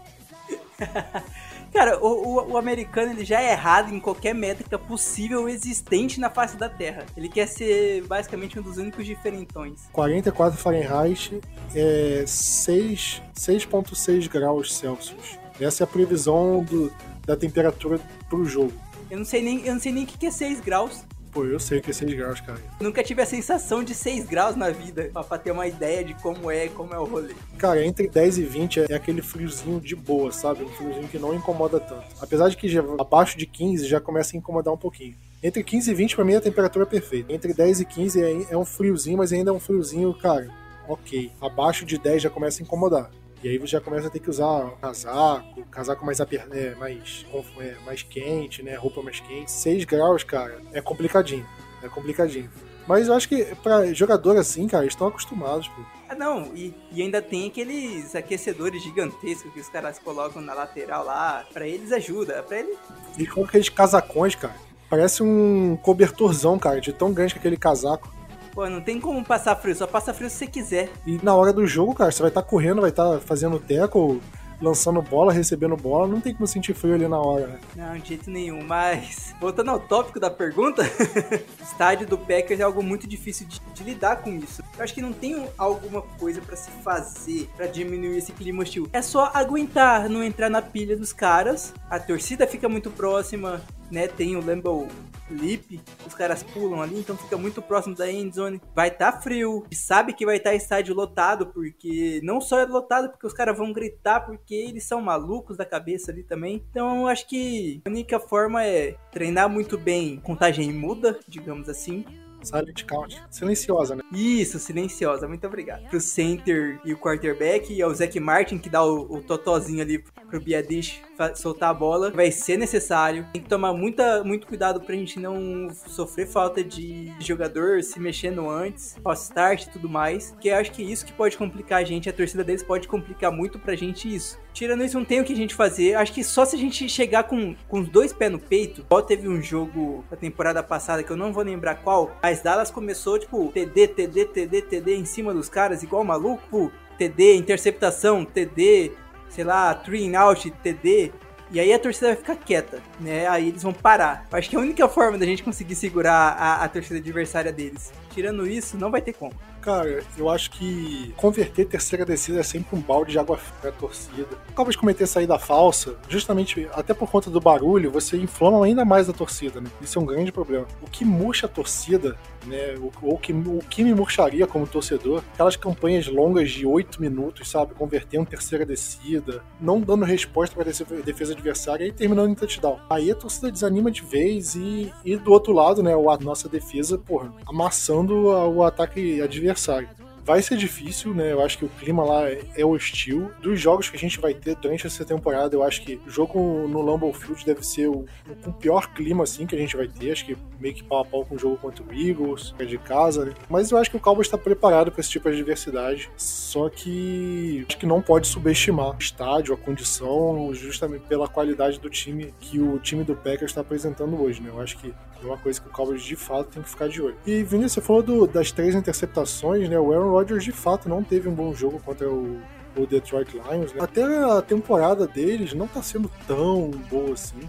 [1.73, 6.31] Cara, o, o, o, americano ele já é errado em qualquer métrica possível existente na
[6.31, 7.05] face da Terra.
[7.17, 9.83] Ele quer ser basicamente um dos únicos diferentões.
[9.93, 11.41] 44 Fahrenheit
[11.75, 15.39] é 6,6 graus Celsius.
[15.61, 16.91] Essa é a previsão do,
[17.27, 18.73] da temperatura pro jogo.
[19.11, 21.05] Eu não sei nem, eu não sei nem o que é 6 graus.
[21.37, 22.59] Pô, eu sei que é 6 graus, cara.
[22.81, 26.51] Nunca tive a sensação de 6 graus na vida, pra ter uma ideia de como
[26.51, 27.35] é, como é o rolê.
[27.59, 30.65] Cara, entre 10 e 20 é aquele friozinho de boa, sabe?
[30.65, 32.07] Um friozinho que não incomoda tanto.
[32.23, 35.15] Apesar de que já, abaixo de 15 já começa a incomodar um pouquinho.
[35.43, 37.31] Entre 15 e 20, pra mim, a temperatura é perfeita.
[37.31, 40.49] Entre 10 e 15 é, é um friozinho, mas ainda é um friozinho, cara,
[40.89, 41.31] ok.
[41.39, 43.11] Abaixo de 10 já começa a incomodar.
[43.43, 46.47] E aí você já começa a ter que usar casaco, casaco mais, aper...
[46.51, 47.27] é, mais,
[47.61, 48.75] é, mais quente, né?
[48.75, 49.51] Roupa mais quente.
[49.51, 51.47] 6 graus, cara, é complicadinho.
[51.83, 52.51] É complicadinho.
[52.87, 55.83] Mas eu acho que pra jogador assim, cara, eles estão acostumados, pô.
[56.09, 61.05] Ah, não, e, e, ainda tem aqueles aquecedores gigantescos que os caras colocam na lateral
[61.05, 61.45] lá.
[61.53, 62.77] Pra eles ajuda, pra ele.
[63.19, 64.55] E com aqueles casacões, cara.
[64.89, 68.16] Parece um cobertorzão, cara, de tão grande que aquele casaco.
[68.57, 70.91] Pô, não tem como passar frio, só passa frio se você quiser.
[71.07, 73.61] E na hora do jogo, cara, você vai estar tá correndo, vai estar tá fazendo
[73.61, 74.19] teco,
[74.63, 77.61] lançando bola, recebendo bola, não tem como sentir frio ali na hora, né?
[77.77, 78.65] Não, de jeito nenhum.
[78.65, 83.61] Mas, voltando ao tópico da pergunta, o estádio do Packers é algo muito difícil de,
[83.75, 84.63] de lidar com isso.
[84.79, 88.89] Eu acho que não tem alguma coisa para se fazer para diminuir esse clima hostil.
[88.91, 91.75] É só aguentar, não entrar na pilha dos caras.
[91.91, 94.09] A torcida fica muito próxima, né?
[94.09, 94.89] Tem o Lambeau
[95.31, 98.61] Lip, os caras pulam ali, então fica muito próximo da endzone.
[98.75, 102.65] Vai estar tá frio, sabe que vai estar tá estádio lotado, porque não só é
[102.65, 106.65] lotado, porque os caras vão gritar, porque eles são malucos da cabeça ali também.
[106.71, 112.05] Então eu acho que a única forma é treinar muito bem contagem muda, digamos assim.
[112.43, 113.21] Silent Count.
[113.31, 114.03] Silenciosa, né?
[114.13, 115.27] Isso, silenciosa.
[115.27, 115.89] Muito obrigado.
[115.89, 120.05] Pro center e o quarterback e ao Zac Martin, que dá o, o totozinho ali
[120.29, 121.01] pro Biadish
[121.35, 123.27] soltar a bola, vai ser necessário.
[123.33, 128.49] Tem que tomar muita, muito cuidado pra gente não sofrer falta de jogador se mexendo
[128.49, 130.35] antes, pós-start e tudo mais.
[130.41, 133.33] Que eu acho que isso que pode complicar a gente, a torcida deles pode complicar
[133.33, 134.39] muito pra gente isso.
[134.53, 135.95] Tirando isso, não tem o que a gente fazer.
[135.95, 139.03] Acho que só se a gente chegar com, com os dois pés no peito, igual
[139.03, 143.19] teve um jogo da temporada passada que eu não vou lembrar qual, mas Dallas começou,
[143.19, 148.93] tipo, TD, TD, TD, TD em cima dos caras, igual maluco, TD, interceptação, TD,
[149.37, 151.13] sei lá, three out, TD.
[151.51, 153.29] E aí a torcida vai ficar quieta, né?
[153.29, 154.27] Aí eles vão parar.
[154.33, 157.93] Acho que é a única forma da gente conseguir segurar a, a torcida adversária deles.
[158.13, 159.33] Tirando isso, não vai ter como.
[159.67, 164.29] Cara, eu acho que converter terceira descida é sempre um balde de água fria torcida.
[164.49, 169.09] Acaba de cometer saída falsa, justamente até por conta do barulho, você inflama ainda mais
[169.09, 169.69] a torcida, né?
[169.83, 170.69] Isso é um grande problema.
[170.81, 172.77] O que murcha a torcida, né?
[173.03, 177.75] Ou que, o que me murcharia como torcedor, aquelas campanhas longas de oito minutos, sabe?
[177.75, 182.79] Convertendo terceira descida, não dando resposta pra defesa adversária e terminando em touchdown.
[182.89, 185.93] Aí a torcida desanima de vez e, e do outro lado, né?
[185.93, 189.89] A nossa defesa, porra, amassando o ataque adversário adversário.
[190.23, 191.33] Vai ser difícil, né?
[191.33, 193.31] Eu acho que o clima lá é hostil.
[193.41, 196.67] Dos jogos que a gente vai ter durante essa temporada, eu acho que o jogo
[196.67, 198.05] no Lambeau Field deve ser o,
[198.45, 200.11] o pior clima assim que a gente vai ter.
[200.11, 202.77] Acho que meio que pau a pau com o jogo contra o Eagles, é de
[202.77, 203.35] casa, né?
[203.49, 206.11] Mas eu acho que o Cowboys está preparado para esse tipo de adversidade.
[206.17, 211.89] Só que acho que não pode subestimar o estádio, a condição, justamente pela qualidade do
[211.89, 214.51] time que o time do Packers está apresentando hoje, né?
[214.53, 217.01] Eu acho que é uma coisa que o Cowboys de fato tem que ficar de
[217.01, 217.17] olho.
[217.27, 219.79] E Vinícius, você falou do, das três interceptações, né?
[219.79, 222.41] O Aaron Rodgers de fato não teve um bom jogo contra o,
[222.77, 223.73] o Detroit Lions.
[223.73, 223.81] Né?
[223.81, 227.41] Até a temporada deles não tá sendo tão boa assim.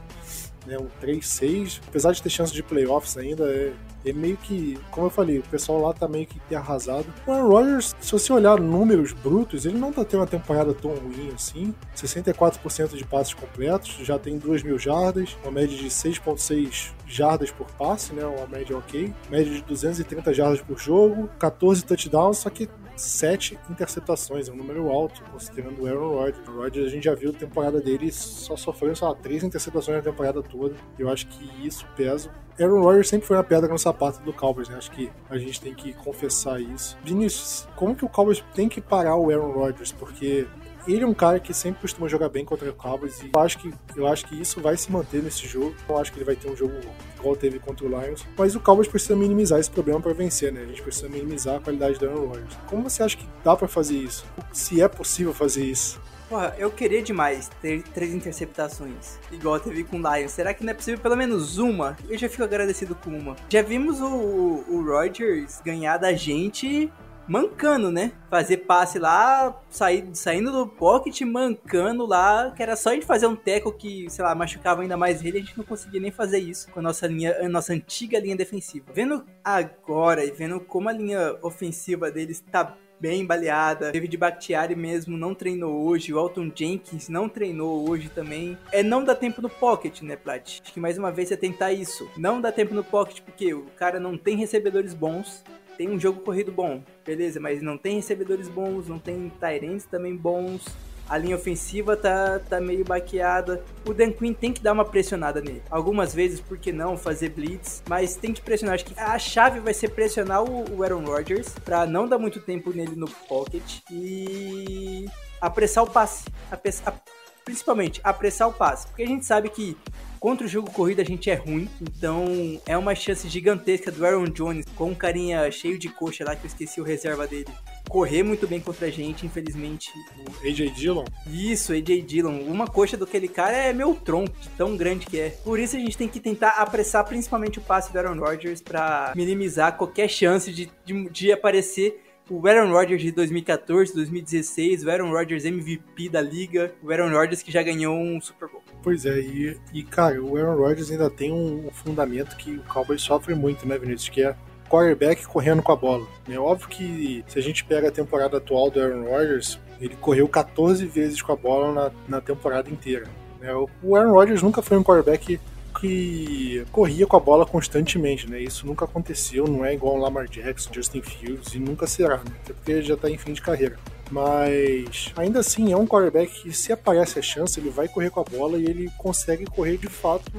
[0.65, 0.77] Né?
[0.77, 3.71] Um 3-6, apesar de ter chance de playoffs ainda, é,
[4.09, 7.05] é meio que, como eu falei, o pessoal lá tá meio que arrasado.
[7.25, 10.91] O Aaron Rodgers, se você olhar números brutos, ele não tá tendo uma temporada tão
[10.91, 11.73] ruim assim.
[11.95, 17.67] 64% de passes completos, já tem 2 mil jardas, uma média de 6.6 jardas por
[17.71, 18.25] passe, né?
[18.25, 19.13] Uma média ok.
[19.29, 24.89] Média de 230 jardas por jogo, 14 touchdowns, só que 7 interceptações, é um número
[24.89, 26.47] alto, considerando o Aaron Rodgers.
[26.47, 29.97] O Rodgers, a gente já viu a temporada dele só sofrendo, sei lá, 3 interceptações
[29.97, 30.75] na temporada toda.
[30.97, 32.31] Eu acho que isso pesa.
[32.59, 34.77] Aaron Rodgers sempre foi a pedra no sapato do Cowboys, né?
[34.77, 36.97] Acho que a gente tem que confessar isso.
[37.03, 39.91] Vinícius, como que o Cowboys tem que parar o Aaron Rodgers?
[39.91, 40.47] Porque
[40.93, 43.57] ele é um cara que sempre costuma jogar bem contra o Cowboys e eu acho
[43.57, 45.75] que, eu acho que isso vai se manter nesse jogo.
[45.87, 46.73] Eu acho que ele vai ter um jogo
[47.17, 48.25] igual teve contra o Lions.
[48.37, 50.61] Mas o Cowboys precisa minimizar esse problema para vencer, né?
[50.61, 52.57] A gente precisa minimizar a qualidade do Aaron Rodgers.
[52.67, 54.25] Como você acha que dá para fazer isso?
[54.51, 55.99] Se é possível fazer isso?
[56.29, 60.31] Porra, eu queria demais ter três interceptações, igual teve com o Lions.
[60.31, 61.95] Será que não é possível pelo menos uma?
[62.09, 63.37] Eu já fico agradecido com uma.
[63.49, 66.91] Já vimos o, o Rodgers ganhar da gente
[67.27, 68.11] mancando, né?
[68.29, 73.27] Fazer passe lá, sair, saindo do pocket, mancando lá, que era só a gente fazer
[73.27, 76.39] um teco que, sei lá, machucava ainda mais ele, a gente não conseguia nem fazer
[76.39, 78.85] isso com a nossa linha, a nossa antiga linha defensiva.
[78.93, 83.91] Vendo agora e vendo como a linha ofensiva deles tá bem baleada.
[83.91, 86.13] David Bakhtiari mesmo não treinou hoje.
[86.13, 88.57] O Alton Jenkins não treinou hoje também.
[88.71, 90.59] É não dar tempo no pocket, né, Plat?
[90.61, 92.09] Acho que mais uma vez é tentar isso.
[92.17, 95.43] Não dá tempo no pocket porque o cara não tem recebedores bons.
[95.77, 100.15] Tem um jogo corrido bom, beleza, mas não tem recebedores bons, não tem Tyrants também
[100.15, 100.65] bons.
[101.09, 103.63] A linha ofensiva tá, tá meio baqueada.
[103.85, 105.61] O Dan Quinn tem que dar uma pressionada nele.
[105.69, 107.81] Algumas vezes, por que não, fazer blitz.
[107.87, 108.75] Mas tem que pressionar.
[108.75, 111.55] Acho que a chave vai ser pressionar o, o Aaron Rodgers.
[111.63, 113.79] Pra não dar muito tempo nele no pocket.
[113.89, 115.05] E
[115.39, 116.25] apressar o passe.
[116.51, 117.01] Apressar,
[117.45, 118.87] principalmente, apressar o passe.
[118.87, 119.77] Porque a gente sabe que
[120.19, 124.25] Contra o jogo corrido a gente é ruim, então é uma chance gigantesca do Aaron
[124.25, 127.47] Jones, com um carinha cheio de coxa lá, que eu esqueci o reserva dele,
[127.87, 129.91] correr muito bem contra a gente, infelizmente.
[130.25, 131.05] O AJ Dillon?
[131.27, 132.41] Isso, AJ Dillon.
[132.41, 135.29] Uma coxa daquele cara é meu tronco, tão grande que é.
[135.29, 139.13] Por isso a gente tem que tentar apressar principalmente o passe do Aaron Rodgers para
[139.15, 145.11] minimizar qualquer chance de, de, de aparecer o Aaron Rodgers de 2014, 2016, o Aaron
[145.11, 148.61] Rodgers MVP da liga, o Aaron Rodgers que já ganhou um Super Bowl.
[148.83, 153.01] Pois é, e, e cara, o Aaron Rodgers ainda tem um fundamento que o Cowboys
[153.01, 154.09] sofre muito, né, Vinícius?
[154.09, 154.35] Que é
[154.69, 156.05] quarterback correndo com a bola.
[156.29, 160.27] É óbvio que se a gente pega a temporada atual do Aaron Rodgers, ele correu
[160.27, 163.07] 14 vezes com a bola na, na temporada inteira.
[163.39, 163.49] Né?
[163.81, 165.39] O Aaron Rodgers nunca foi um quarterback
[165.79, 168.39] que corria com a bola constantemente, né?
[168.41, 172.31] Isso nunca aconteceu, não é igual o Lamar Jackson, Justin Fields, e nunca será, né?
[172.43, 173.77] Até porque já está em fim de carreira.
[174.09, 178.21] Mas ainda assim é um quarterback que se aparece a chance, ele vai correr com
[178.21, 180.31] a bola e ele consegue correr de fato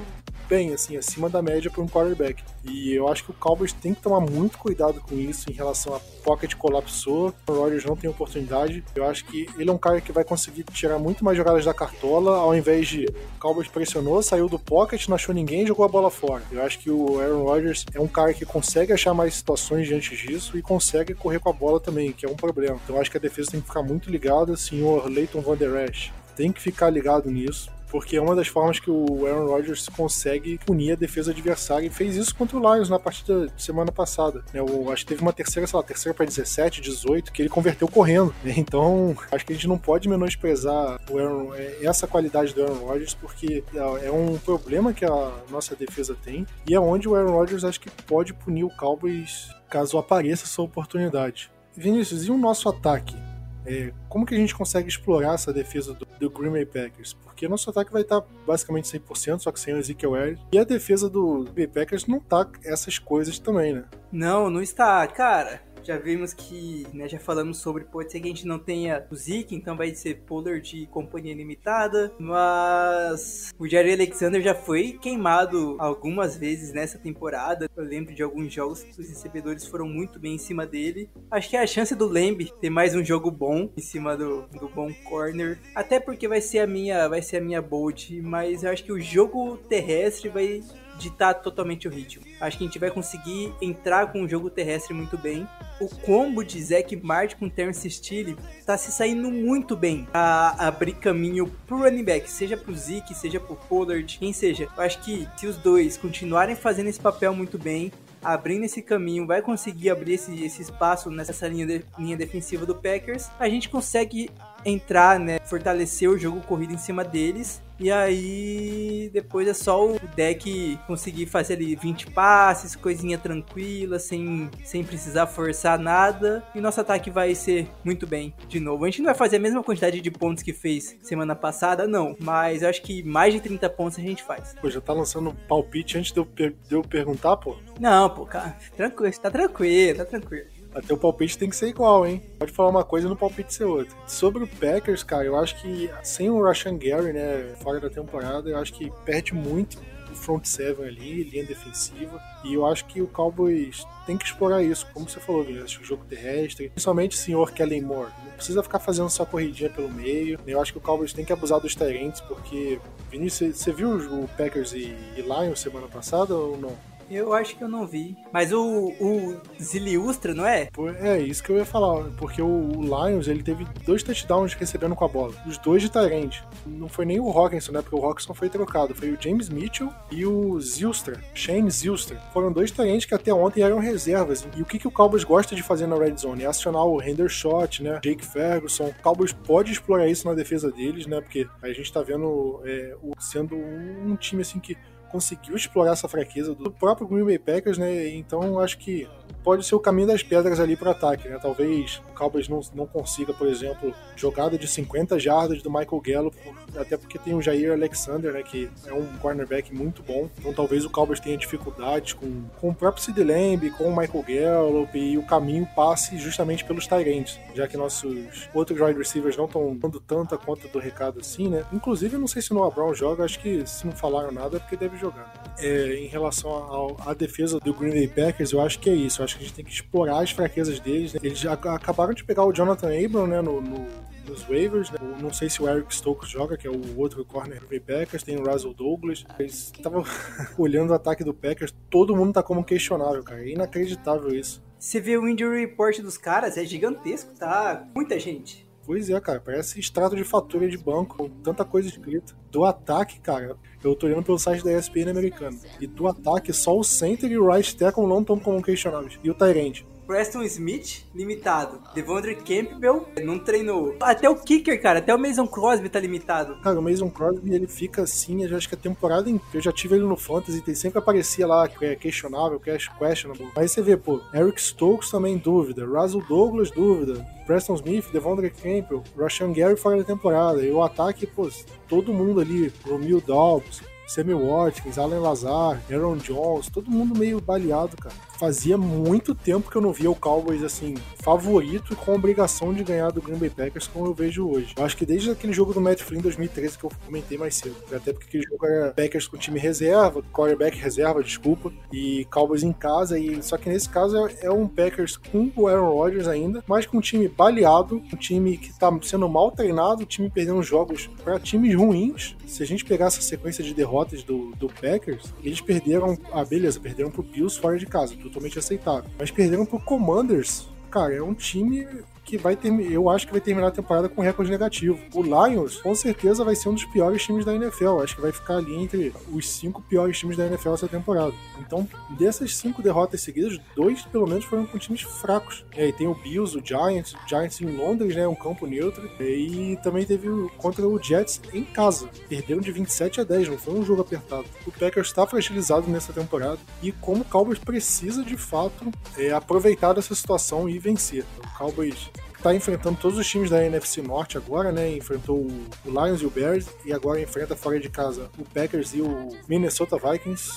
[0.49, 2.43] bem, assim, acima da média para um quarterback.
[2.65, 5.95] E eu acho que o Cowboys tem que tomar muito cuidado com isso em relação
[5.95, 8.85] a pocket colapsou, o Rodgers não tem oportunidade.
[8.95, 11.75] Eu acho que ele é um cara que vai conseguir tirar muito mais jogadas da
[11.75, 15.85] cartola, ao invés de o Cowboys pressionou, saiu do pocket, não achou ninguém e jogou
[15.85, 16.43] a bola fora.
[16.51, 20.17] Eu acho que o Aaron Rodgers é um cara que consegue achar mais situações diante
[20.17, 22.79] disso e consegue correr com a bola também, que é um problema.
[22.83, 25.89] Então eu acho que a defesa tem que ficar muito ligada, senhor Leighton Van Der
[25.89, 29.89] Esch tem que ficar ligado nisso porque é uma das formas que o Aaron Rodgers
[29.89, 33.91] consegue punir a defesa adversária e fez isso contra o Lions na partida de semana
[33.91, 34.45] passada.
[34.53, 37.89] Eu acho que teve uma terceira, sei lá, terceira para 17, 18, que ele converteu
[37.89, 38.35] correndo.
[38.69, 43.15] Então, acho que a gente não pode menosprezar Aaron, é, essa qualidade do Aaron Rodgers,
[43.15, 47.33] porque é, é um problema que a nossa defesa tem e é onde o Aaron
[47.33, 51.51] Rodgers acho que pode punir o Cowboys caso apareça essa oportunidade.
[51.77, 53.28] Vinícius, e o nosso ataque?
[53.69, 57.13] É, como que a gente consegue explorar essa defesa do, do Green Bay Packers?
[57.13, 60.43] Porque nosso ataque vai estar basicamente 100%, só que sem o Ezekiel Elliott.
[60.51, 63.85] E a defesa do Green Bay Packers não tá essas coisas também, né?
[64.11, 65.07] Não, não está.
[65.07, 69.07] Cara, já vimos que, né, já falamos sobre, pode ser que a gente não tenha
[69.11, 74.93] o Zeke, então vai ser Pollard de companhia limitada, mas o Jerry Alexander já foi
[74.93, 77.69] queimado algumas vezes nessa temporada.
[77.77, 81.09] Eu lembro de alguns jogos que os recebedores foram muito bem em cima dele.
[81.31, 84.43] Acho que é a chance do Lamb ter mais um jogo bom em cima do,
[84.49, 88.63] do bom corner, até porque vai ser a minha, vai ser a minha bold, mas
[88.63, 90.63] eu acho que o jogo terrestre vai
[90.99, 92.25] ditar totalmente o ritmo.
[92.41, 95.47] Acho que a gente vai conseguir entrar com o jogo terrestre muito bem.
[95.81, 100.95] O combo de Zack Martin com Terence Steele tá se saindo muito bem a abrir
[100.95, 104.69] caminho pro running back, seja pro Zeke, seja pro Pollard, quem seja.
[104.77, 109.27] Eu acho que se os dois continuarem fazendo esse papel muito bem, abrindo esse caminho,
[109.27, 113.69] vai conseguir abrir esse, esse espaço nessa linha, de, linha defensiva do Packers, a gente
[113.69, 114.31] consegue
[114.65, 117.63] entrar, né, fortalecer o jogo corrido em cima deles.
[117.81, 124.51] E aí depois é só o deck conseguir fazer ali 20 passes, coisinha tranquila, sem,
[124.65, 126.43] sem precisar forçar nada.
[126.55, 128.85] E nosso ataque vai ser muito bem de novo.
[128.85, 132.17] A gente não vai fazer a mesma quantidade de pontos que fez semana passada, não.
[132.19, 134.55] Mas eu acho que mais de 30 pontos a gente faz.
[134.61, 137.57] Pô, já tá lançando palpite antes de eu, per de eu perguntar, pô?
[137.79, 140.58] Não, pô, cara, tranquilo, tá tranquilo, tá tranquilo.
[140.79, 142.23] Até o palpite tem que ser igual, hein?
[142.39, 143.97] Pode falar uma coisa e no palpite ser outra.
[144.07, 148.49] Sobre o Packers, cara, eu acho que sem o Rashan Gary, né, fora da temporada,
[148.49, 149.79] eu acho que perde muito
[150.11, 152.21] o front seven ali, linha defensiva.
[152.45, 155.85] E eu acho que o Cowboys tem que explorar isso, como você falou, Vinícius, o
[155.85, 158.13] jogo terrestre, principalmente o senhor Kellen Moore.
[158.25, 160.39] Não precisa ficar fazendo só corridinha pelo meio.
[160.47, 164.29] Eu acho que o Cowboys tem que abusar dos Tyrants, porque, Vinícius, você viu o
[164.29, 166.98] Packers e Lions semana passada ou não?
[167.11, 168.17] Eu acho que eu não vi.
[168.33, 170.69] Mas o, o Ziliustra, não é?
[171.01, 172.05] É, isso que eu ia falar.
[172.17, 175.35] Porque o, Lions, ele teve dois touchdowns recebendo com a bola.
[175.47, 176.45] Os dois de Tyrande.
[176.67, 177.83] Não foi nem o Hawkinson, né?
[177.83, 178.95] Porque o Hawkinson foi trocado.
[178.95, 181.23] Foi o James Mitchell e o Zilstra.
[181.35, 182.21] Shane Zilstra.
[182.33, 184.47] Foram dois Tyrands que até ontem eram reservas.
[184.57, 186.45] E o que, que o Cowboys gosta de fazer na Red Zone?
[186.45, 188.01] É acionar o Hendershot, né?
[188.03, 188.89] Jake Ferguson.
[188.89, 191.21] O Cowboys pode explorar isso na defesa deles, né?
[191.21, 194.77] Porque a gente tá vendo é, o, sendo um time assim que
[195.11, 198.09] conseguiu explorar essa fraqueza do próprio Green Bay Packers, né?
[198.09, 199.09] Então acho que
[199.43, 201.39] pode ser o caminho das pedras ali para o ataque, né?
[201.41, 206.37] Talvez o Cowboys não, não consiga, por exemplo, jogada de 50 jardas do Michael Gallup,
[206.77, 208.43] até porque tem o Jair Alexander, né?
[208.43, 210.29] Que é um cornerback muito bom.
[210.39, 214.25] Então talvez o Cowboys tenha dificuldades com, com o próprio Sid Lamb, com o Michael
[214.29, 219.47] Gallup e o caminho passe justamente pelos Tyrants, já que nossos outros wide receivers não
[219.47, 221.65] estão dando tanta conta do recado assim, né?
[221.73, 224.61] Inclusive, não sei se o Noah Brown joga, acho que se não falaram nada é
[224.61, 225.33] porque deve jogar.
[225.59, 229.21] É, em relação à defesa do Green Bay Packers, eu acho que é isso.
[229.21, 231.15] Eu acho que a gente tem que explorar as fraquezas deles.
[231.15, 231.21] Né?
[231.23, 233.87] Eles acabaram de pegar o Jonathan Abram né, no, no
[234.29, 234.99] nos waivers, né?
[235.21, 238.37] Não sei se o Eric Stokes joga, que é o outro corner do Packers, tem
[238.37, 239.25] o Russell Douglas.
[239.39, 240.05] Eles estavam
[240.59, 243.43] olhando o ataque do Packers, todo mundo tá como questionável, cara.
[243.43, 244.63] É inacreditável isso.
[244.79, 247.85] Você vê o injury report dos caras, é gigantesco, tá?
[247.95, 248.69] Muita gente.
[248.85, 252.35] Pois é, cara, parece extrato de fatura de banco, com tanta coisa escrita.
[252.51, 255.59] Do ataque, cara, eu tô olhando pelo site da ESPN americano.
[255.81, 259.19] E do ataque, só o center e o right tackle não estão como questionáveis.
[259.23, 259.87] E o Tyrande.
[260.09, 261.83] Preston Smith, limitado.
[261.95, 263.95] Devondre Campbell, não treinou.
[264.01, 266.57] Até o kicker, cara, até o Mason Crosby tá limitado.
[266.63, 269.59] Cara, o Mason Crosby, ele fica assim, eu acho que a temporada inteira.
[269.59, 272.79] Eu já tive ele no Fantasy e sempre aparecia lá que é questionável, que é
[272.79, 273.51] questionable.
[273.55, 279.03] Aí você vê, pô, Eric Stokes também dúvida, Russell Douglas dúvida, Preston Smith, Devondre Campbell,
[279.17, 280.63] Rashan Gary fora da temporada.
[280.63, 281.49] E o ataque, pô,
[281.89, 287.97] todo mundo ali, Romeo Dobbs, Sammy Watkins, Allen Lazar, Aaron Jones, todo mundo meio baleado,
[287.97, 288.28] cara.
[288.39, 293.11] Fazia muito tempo que eu não via o Cowboys assim, favorito com obrigação de ganhar
[293.11, 294.75] do Green Bay Packers como eu vejo hoje.
[294.77, 297.75] Eu acho que desde aquele jogo do Matt Flynn 2013 que eu comentei mais cedo.
[297.93, 302.73] Até porque aquele jogo era Packers com time reserva, quarterback reserva, desculpa, e Cowboys em
[302.73, 303.19] casa.
[303.19, 306.87] E só que nesse caso é, é um Packers com o Aaron Rodgers ainda, mas
[306.87, 311.09] com um time baleado, um time que tá sendo mal treinado, o time perdendo jogos
[311.25, 312.37] para times ruins.
[312.47, 316.17] Se a gente pegar essa sequência de derrotas do, do Packers, eles perderam.
[316.33, 319.11] Ah, beleza, perderam pro Bills fora de casa totalmente aceitável.
[319.19, 321.87] Mas perderam pro Commanders, cara, é um time
[322.29, 324.99] que vai ter, eu acho que vai terminar a temporada com recorde negativo.
[325.15, 328.01] O Lions, com certeza, vai ser um dos piores times da NFL.
[328.03, 331.33] Acho que vai ficar ali entre os cinco piores times da NFL essa temporada.
[331.59, 335.65] Então, dessas cinco derrotas seguidas, dois pelo menos foram com times fracos.
[335.75, 339.11] E aí tem o Bills, o Giants, o Giants em Londres, né, um campo neutro.
[339.19, 342.11] E também teve contra o Jets em casa.
[342.29, 344.45] Perderam de 27 a 10, não foi um jogo apertado.
[344.67, 349.95] O Packers está fragilizado nessa temporada e como o Cowboys precisa de fato é, aproveitar
[349.95, 351.25] dessa situação e vencer.
[351.39, 352.11] O Cowboys
[352.43, 354.91] tá enfrentando todos os times da NFC Norte agora, né?
[354.97, 359.01] Enfrentou o Lions e o Bears e agora enfrenta fora de casa o Packers e
[359.01, 360.51] o Minnesota Vikings.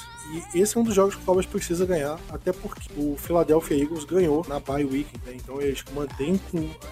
[0.53, 3.81] E esse é um dos jogos que o Cowboys precisa ganhar, até porque o Philadelphia
[3.81, 5.33] Eagles ganhou na bye week, né?
[5.35, 6.39] Então eles mantêm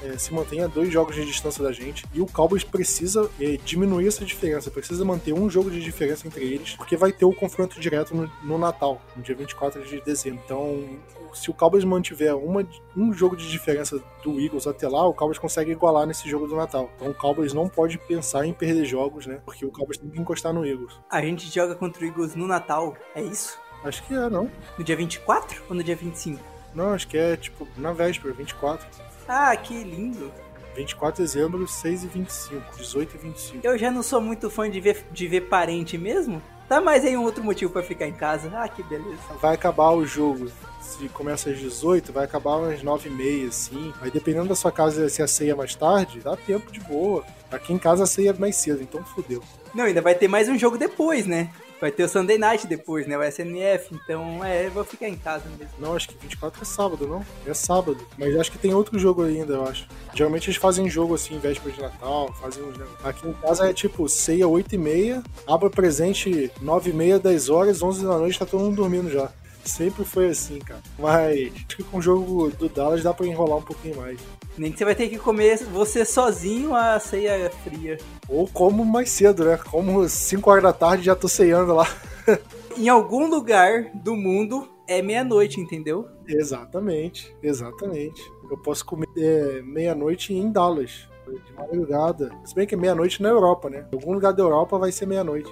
[0.04, 2.06] é, se mantêm a dois jogos de distância da gente.
[2.14, 6.44] E o Cowboys precisa é, diminuir essa diferença, precisa manter um jogo de diferença entre
[6.46, 10.42] eles, porque vai ter o confronto direto no, no Natal, no dia 24 de dezembro.
[10.46, 11.00] Então
[11.34, 15.38] se o Cowboys mantiver uma, um jogo de diferença do Eagles até lá, o Cowboys
[15.38, 16.90] consegue igualar nesse jogo do Natal.
[16.96, 19.42] Então o Cowboys não pode pensar em perder jogos, né?
[19.46, 21.00] Porque o Cowboys tem que encostar no Eagles.
[21.10, 23.58] A gente joga contra o Eagles no Natal, isso?
[23.84, 24.50] Acho que é, não.
[24.78, 26.42] No dia 24 ou no dia 25?
[26.74, 28.86] Não, acho que é tipo na véspera, 24.
[29.28, 30.32] Ah, que lindo.
[30.76, 33.68] 24 de dezembro, 6 e 25, 18 e 25.
[33.68, 36.42] Eu já não sou muito fã de ver, de ver parente mesmo.
[36.68, 38.52] Tá mais aí um outro motivo para ficar em casa.
[38.56, 39.18] Ah, que beleza.
[39.42, 40.52] Vai acabar o jogo
[40.82, 43.94] se começa às 18, vai acabar umas 9 e meia, assim.
[44.02, 47.24] Aí dependendo da sua casa, se a ceia é mais tarde, dá tempo de boa.
[47.52, 49.44] Aqui em casa a ceia é mais cedo, então fodeu.
[49.74, 51.50] Não, ainda vai ter mais um jogo depois, né?
[51.80, 53.18] Vai ter o Sunday Night depois, né?
[53.18, 55.74] O SNF, então é, vou ficar em casa mesmo.
[55.80, 57.26] Não, acho que 24 é sábado, não?
[57.46, 58.06] É sábado.
[58.18, 59.88] Mas acho que tem outro jogo ainda, eu acho.
[60.14, 62.78] Geralmente eles fazem jogo assim, véspera de Natal, fazem uns.
[63.04, 67.50] Aqui em casa é tipo ceia 8 e meia, abra presente 9 e meia, 10
[67.50, 69.32] horas, 11 da noite, tá todo mundo dormindo já.
[69.64, 70.82] Sempre foi assim, cara.
[70.98, 74.20] Mas acho que com o jogo do Dallas dá pra enrolar um pouquinho mais.
[74.60, 77.98] Nem que você vai ter que comer você sozinho a ceia fria.
[78.28, 79.58] Ou como mais cedo, né?
[79.58, 81.88] Como 5 horas da tarde já tô ceando lá.
[82.78, 86.10] em algum lugar do mundo é meia-noite, entendeu?
[86.28, 88.22] Exatamente, exatamente.
[88.52, 92.30] Eu posso comer é, meia-noite em Dallas, de madrugada.
[92.44, 93.88] Se bem que é meia-noite na Europa, né?
[93.94, 95.50] Em algum lugar da Europa vai ser meia-noite.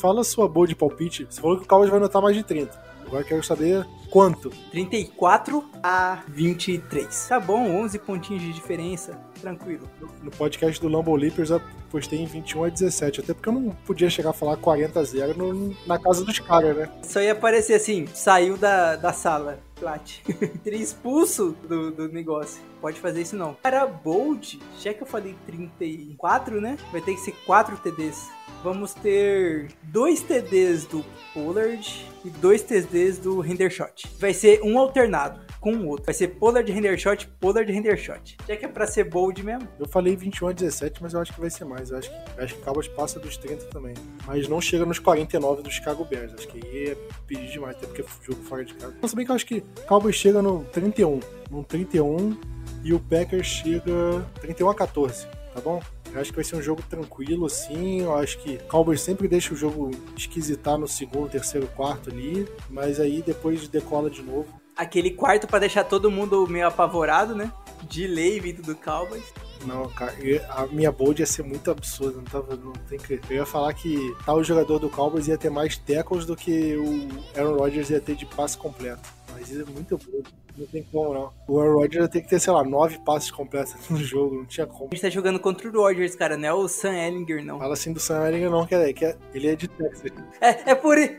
[0.00, 1.24] Fala a sua boa de palpite.
[1.30, 2.82] Você falou que o Cowboys vai anotar mais de 30.
[3.14, 4.50] Agora quero saber quanto.
[4.72, 7.28] 34 a 23.
[7.28, 9.16] Tá bom, 11 pontinhos de diferença.
[9.44, 9.86] Tranquilo.
[10.22, 13.20] No podcast do Lambo Leapers eu postei em 21 a 17.
[13.20, 16.74] Até porque eu não podia chegar a falar 40 a 0 na casa dos caras,
[16.74, 16.90] né?
[17.02, 19.58] Só ia aparecer assim, saiu da, da sala.
[19.78, 20.20] Plat.
[20.64, 22.62] Teria expulso do, do negócio.
[22.80, 23.52] Pode fazer isso não.
[23.52, 26.78] Para Bold, já que eu falei 34, né?
[26.90, 28.30] Vai ter que ser 4 TDs
[28.64, 34.08] vamos ter dois TDs do Pollard e dois TDs do Hendershot.
[34.18, 36.04] Vai ser um alternado com o outro.
[36.04, 38.36] Vai ser Pollard, Hendershot, Pollard, Hendershot.
[38.46, 39.66] Já que é pra ser bold mesmo.
[39.78, 41.90] Eu falei 21 a 17, mas eu acho que vai ser mais.
[41.90, 43.94] Eu acho que, acho que Cowboys passa dos 30 também.
[44.26, 46.34] Mas não chega nos 49 do Chicago Bears.
[46.34, 46.96] Acho que aí é
[47.26, 48.94] pedir demais, até porque é jogo fora de casa.
[49.00, 51.20] Mas também que eu acho que Cowboys chega no 31.
[51.50, 52.38] No 31
[52.82, 55.80] e o Packers chega 31 a 14, tá bom?
[56.12, 58.02] Eu acho que vai ser um jogo tranquilo, assim.
[58.02, 62.46] Eu acho que Cowboys sempre deixa o jogo esquisitar no segundo, terceiro, quarto ali.
[62.68, 64.62] Mas aí depois decola de novo.
[64.76, 67.52] Aquele quarto para deixar todo mundo meio apavorado, né?
[67.82, 69.24] De lei vindo do Cowboys.
[69.66, 70.14] Não, cara,
[70.50, 73.20] a minha bold ia ser muito absurda, não, tava, não tem que.
[73.30, 77.08] Eu ia falar que tal jogador do Cowboys ia ter mais tackles do que o
[77.38, 79.08] Aaron Rodgers ia ter de passe completo.
[79.32, 80.28] Mas isso é muito bold.
[80.56, 81.32] Não tem como, não.
[81.48, 84.36] O Aaron Rodgers ter que ter, sei lá, nove passes completos no jogo.
[84.36, 84.90] Não tinha como.
[84.92, 87.58] A gente tá jogando contra o Rodgers, cara, não é o Sam Ellinger, não.
[87.58, 90.12] Fala assim do Sam Ellinger, não, que é, que é ele é de Texas.
[90.40, 91.14] É, é por isso.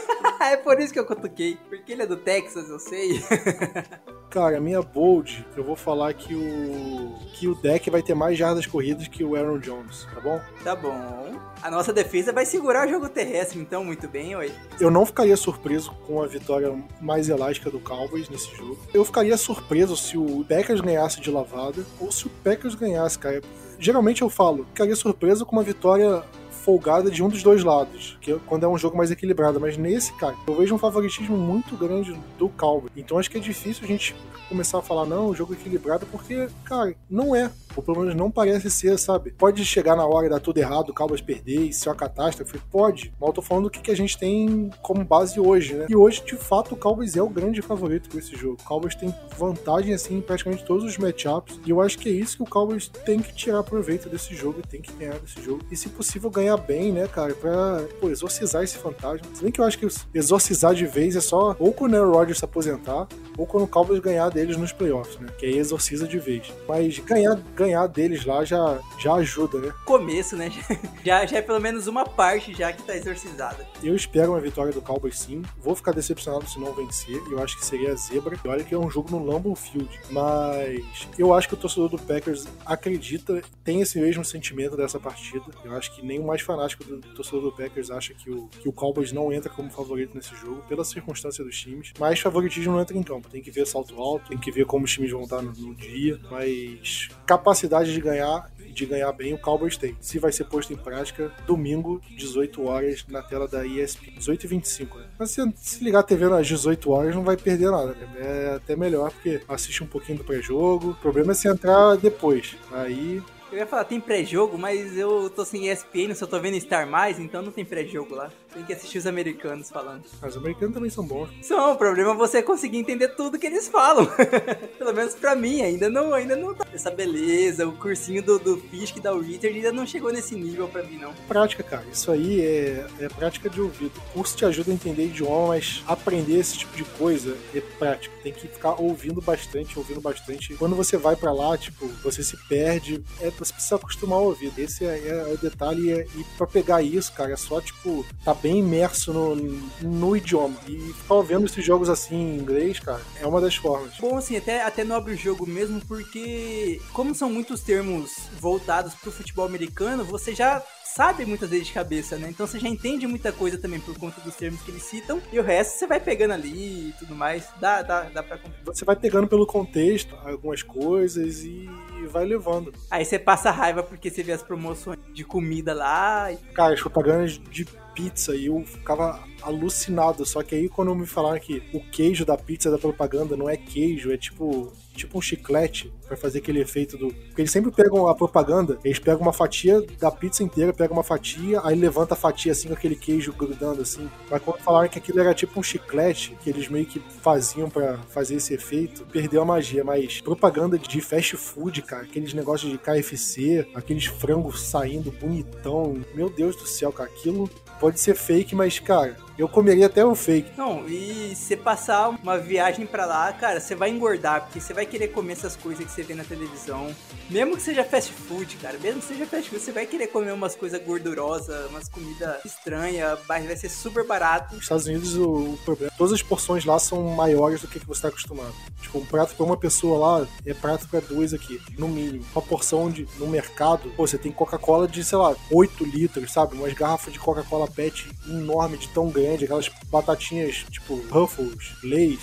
[0.40, 1.58] é por isso que eu cutuquei.
[1.68, 3.22] Porque ele é do Texas, eu sei.
[4.30, 8.66] Cara, minha bold, eu vou falar que o que o deck vai ter mais jardas
[8.66, 10.40] corridas que o Aaron Jones, tá bom?
[10.62, 11.38] Tá bom.
[11.62, 14.52] A nossa defesa vai segurar o jogo terrestre, então, muito bem, oi.
[14.78, 18.77] Eu não ficaria surpreso com a vitória mais elástica do Cowboys nesse jogo.
[18.92, 23.42] Eu ficaria surpreso se o Packers ganhasse de lavada ou se o Packers ganhasse, cara.
[23.78, 28.32] Geralmente eu falo, ficaria surpreso com uma vitória folgada de um dos dois lados, que
[28.32, 29.58] é quando é um jogo mais equilibrado.
[29.58, 32.92] Mas nesse, cara, eu vejo um favoritismo muito grande do Cowboys.
[32.96, 34.14] Então acho que é difícil a gente
[34.48, 37.50] começar a falar, não, jogo equilibrado, porque, cara, não é.
[37.78, 39.30] Ou pelo menos não parece ser, sabe?
[39.30, 42.58] Pode chegar na hora e dar tudo errado, o Cowboys perder e ser uma catástrofe?
[42.72, 43.12] Pode.
[43.20, 45.86] Mas eu tô falando do que, que a gente tem como base hoje, né?
[45.88, 48.58] E hoje, de fato, o Cowboys é o grande favorito para esse jogo.
[48.60, 51.60] O Cowboys tem vantagem, assim, em praticamente todos os matchups.
[51.64, 54.60] E eu acho que é isso que o Cowboys tem que tirar proveito desse jogo
[54.68, 55.62] tem que ganhar desse jogo.
[55.70, 57.32] E, se possível, ganhar bem, né, cara?
[57.32, 59.24] Pra, pô, exorcizar esse fantasma.
[59.32, 62.12] Se bem que eu acho que exorcizar de vez é só ou quando o Aaron
[62.12, 63.06] Rodgers se aposentar
[63.36, 65.28] ou quando o Cowboys ganhar deles nos playoffs, né?
[65.38, 66.52] Que aí exorciza de vez.
[66.66, 69.72] Mas ganhar, ganhar deles lá já, já ajuda, né?
[69.84, 70.50] Começo, né?
[71.04, 73.66] Já, já é pelo menos uma parte já que tá exorcizada.
[73.82, 75.42] Eu espero uma vitória do Cowboys sim.
[75.58, 77.22] Vou ficar decepcionado se não vencer.
[77.30, 78.38] Eu acho que seria a zebra.
[78.44, 79.88] E olha que é um jogo no Lambeau Field.
[80.10, 85.46] Mas eu acho que o torcedor do Packers acredita, tem esse mesmo sentimento dessa partida.
[85.64, 88.68] Eu acho que nem o mais fanático do torcedor do Packers acha que o, que
[88.68, 91.92] o Cowboys não entra como favorito nesse jogo, pela circunstância dos times.
[91.98, 93.28] Mas favoritismo não entra em campo.
[93.30, 95.74] Tem que ver salto alto, tem que ver como os times vão estar no, no
[95.74, 96.18] dia.
[96.30, 98.48] Mas capacidade de ganhar
[98.78, 99.96] de ganhar bem o Cowboys tem.
[100.00, 104.12] Se vai ser posto em prática, domingo, 18 horas, na tela da ESPN.
[104.18, 105.06] 18 e 25, né?
[105.18, 108.08] Mas se, se ligar a TV às 18 horas, não vai perder nada, né?
[108.18, 110.90] É até melhor, porque assiste um pouquinho do pré-jogo.
[110.90, 112.56] O problema é se entrar depois.
[112.70, 116.86] Aí eu ia falar, tem pré-jogo, mas eu tô sem ESPN, só tô vendo Star
[116.86, 118.30] Mais, então não tem pré-jogo lá.
[118.52, 120.04] Tem que assistir os americanos falando.
[120.20, 121.28] Mas os americanos também são bons.
[121.42, 124.06] São, o problema é você conseguir entender tudo que eles falam.
[124.78, 126.66] Pelo menos pra mim, ainda não, ainda não tá.
[126.72, 128.62] Essa beleza, o cursinho do, do
[129.02, 131.12] dá o Richard ainda não chegou nesse nível pra mim, não.
[131.26, 131.84] Prática, cara.
[131.92, 133.92] Isso aí é, é prática de ouvido.
[133.98, 138.14] O curso te ajuda a entender idioma, mas aprender esse tipo de coisa é prática.
[138.22, 140.54] Tem que ficar ouvindo bastante, ouvindo bastante.
[140.54, 143.02] Quando você vai para lá, tipo, você se perde.
[143.20, 144.52] É você precisa acostumar a ouvir.
[144.56, 145.92] Esse é, é, o detalhe.
[145.92, 149.36] É, e para pegar isso, cara, é só, tipo, tá bem imerso no,
[149.82, 150.56] no idioma.
[150.66, 153.96] E ficar ouvindo esses jogos assim em inglês, cara, é uma das formas.
[153.98, 159.10] Bom, assim, até, até nobre o jogo mesmo, porque como são muitos termos voltados pro
[159.10, 160.62] futebol americano, você já
[160.98, 162.28] sabe muitas vezes de cabeça, né?
[162.28, 165.22] Então você já entende muita coisa também por conta dos termos que eles citam.
[165.32, 167.48] E o resto você vai pegando ali e tudo mais.
[167.60, 171.68] Dá, dá, dá pra Você vai pegando pelo contexto algumas coisas e
[172.10, 172.72] vai levando.
[172.90, 176.32] Aí você passa raiva porque você vê as promoções de comida lá.
[176.32, 176.36] E...
[176.52, 177.64] Cara, as propagandas de
[177.98, 180.24] pizza e eu ficava alucinado.
[180.24, 183.56] Só que aí quando me falaram que o queijo da pizza da propaganda não é
[183.56, 187.08] queijo, é tipo tipo um chiclete para fazer aquele efeito do.
[187.08, 191.04] Porque eles sempre pegam a propaganda, eles pegam uma fatia da pizza inteira, pegam uma
[191.04, 194.08] fatia, aí levanta a fatia assim com aquele queijo grudando assim.
[194.28, 197.98] Mas quando falaram que aquilo era tipo um chiclete, que eles meio que faziam para
[198.08, 199.84] fazer esse efeito, perdeu a magia.
[199.84, 206.02] Mas propaganda de fast food, cara, aqueles negócios de KFC, aqueles frangos saindo bonitão.
[206.14, 210.16] Meu Deus do céu, cara, aquilo pode ser fake, mas, cara, eu comeria até o
[210.16, 210.50] fake.
[210.58, 214.84] Não, e você passar uma viagem para lá, cara, você vai engordar, porque você vai
[214.84, 216.92] querer comer essas coisas que você vê na televisão.
[217.30, 220.32] Mesmo que seja fast food, cara, mesmo que seja fast food, você vai querer comer
[220.32, 224.56] umas coisas gordurosas, umas comidas estranhas, mas vai ser super barato.
[224.56, 228.08] Nos Estados Unidos, o, problema, todas as porções lá são maiores do que, você está
[228.08, 228.52] acostumado.
[228.82, 232.24] Tipo, um prato para uma pessoa lá é prato para duas aqui, no mínimo.
[232.34, 236.56] Uma porção de, no mercado, pô, você tem Coca-Cola de, sei lá, 8 litros, sabe?
[236.56, 242.20] Umas garrafas de Coca-Cola PET enorme, de tão grande aquelas batatinhas tipo Ruffles, Lays,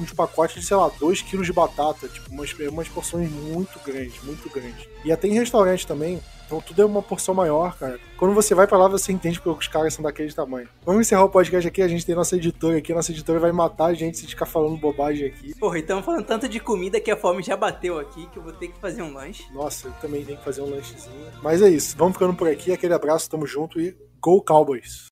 [0.00, 4.22] uns pacotes de, sei lá, 2 kg de batata, tipo, umas, umas porções muito grandes,
[4.22, 4.88] muito grandes.
[5.04, 8.00] E até em restaurante também, então tudo é uma porção maior, cara.
[8.16, 10.66] Quando você vai pra lá, você entende porque os caras são daquele tamanho.
[10.84, 13.86] Vamos encerrar o podcast aqui, a gente tem nossa editora aqui, nossa editora vai matar
[13.86, 15.54] a gente se ficar falando bobagem aqui.
[15.58, 18.52] Porra, então falando tanto de comida que a fome já bateu aqui, que eu vou
[18.52, 19.44] ter que fazer um lanche.
[19.52, 21.26] Nossa, eu também tenho que fazer um lanchezinho.
[21.42, 25.08] Mas é isso, vamos ficando por aqui, aquele abraço, tamo junto e Go Cowboys!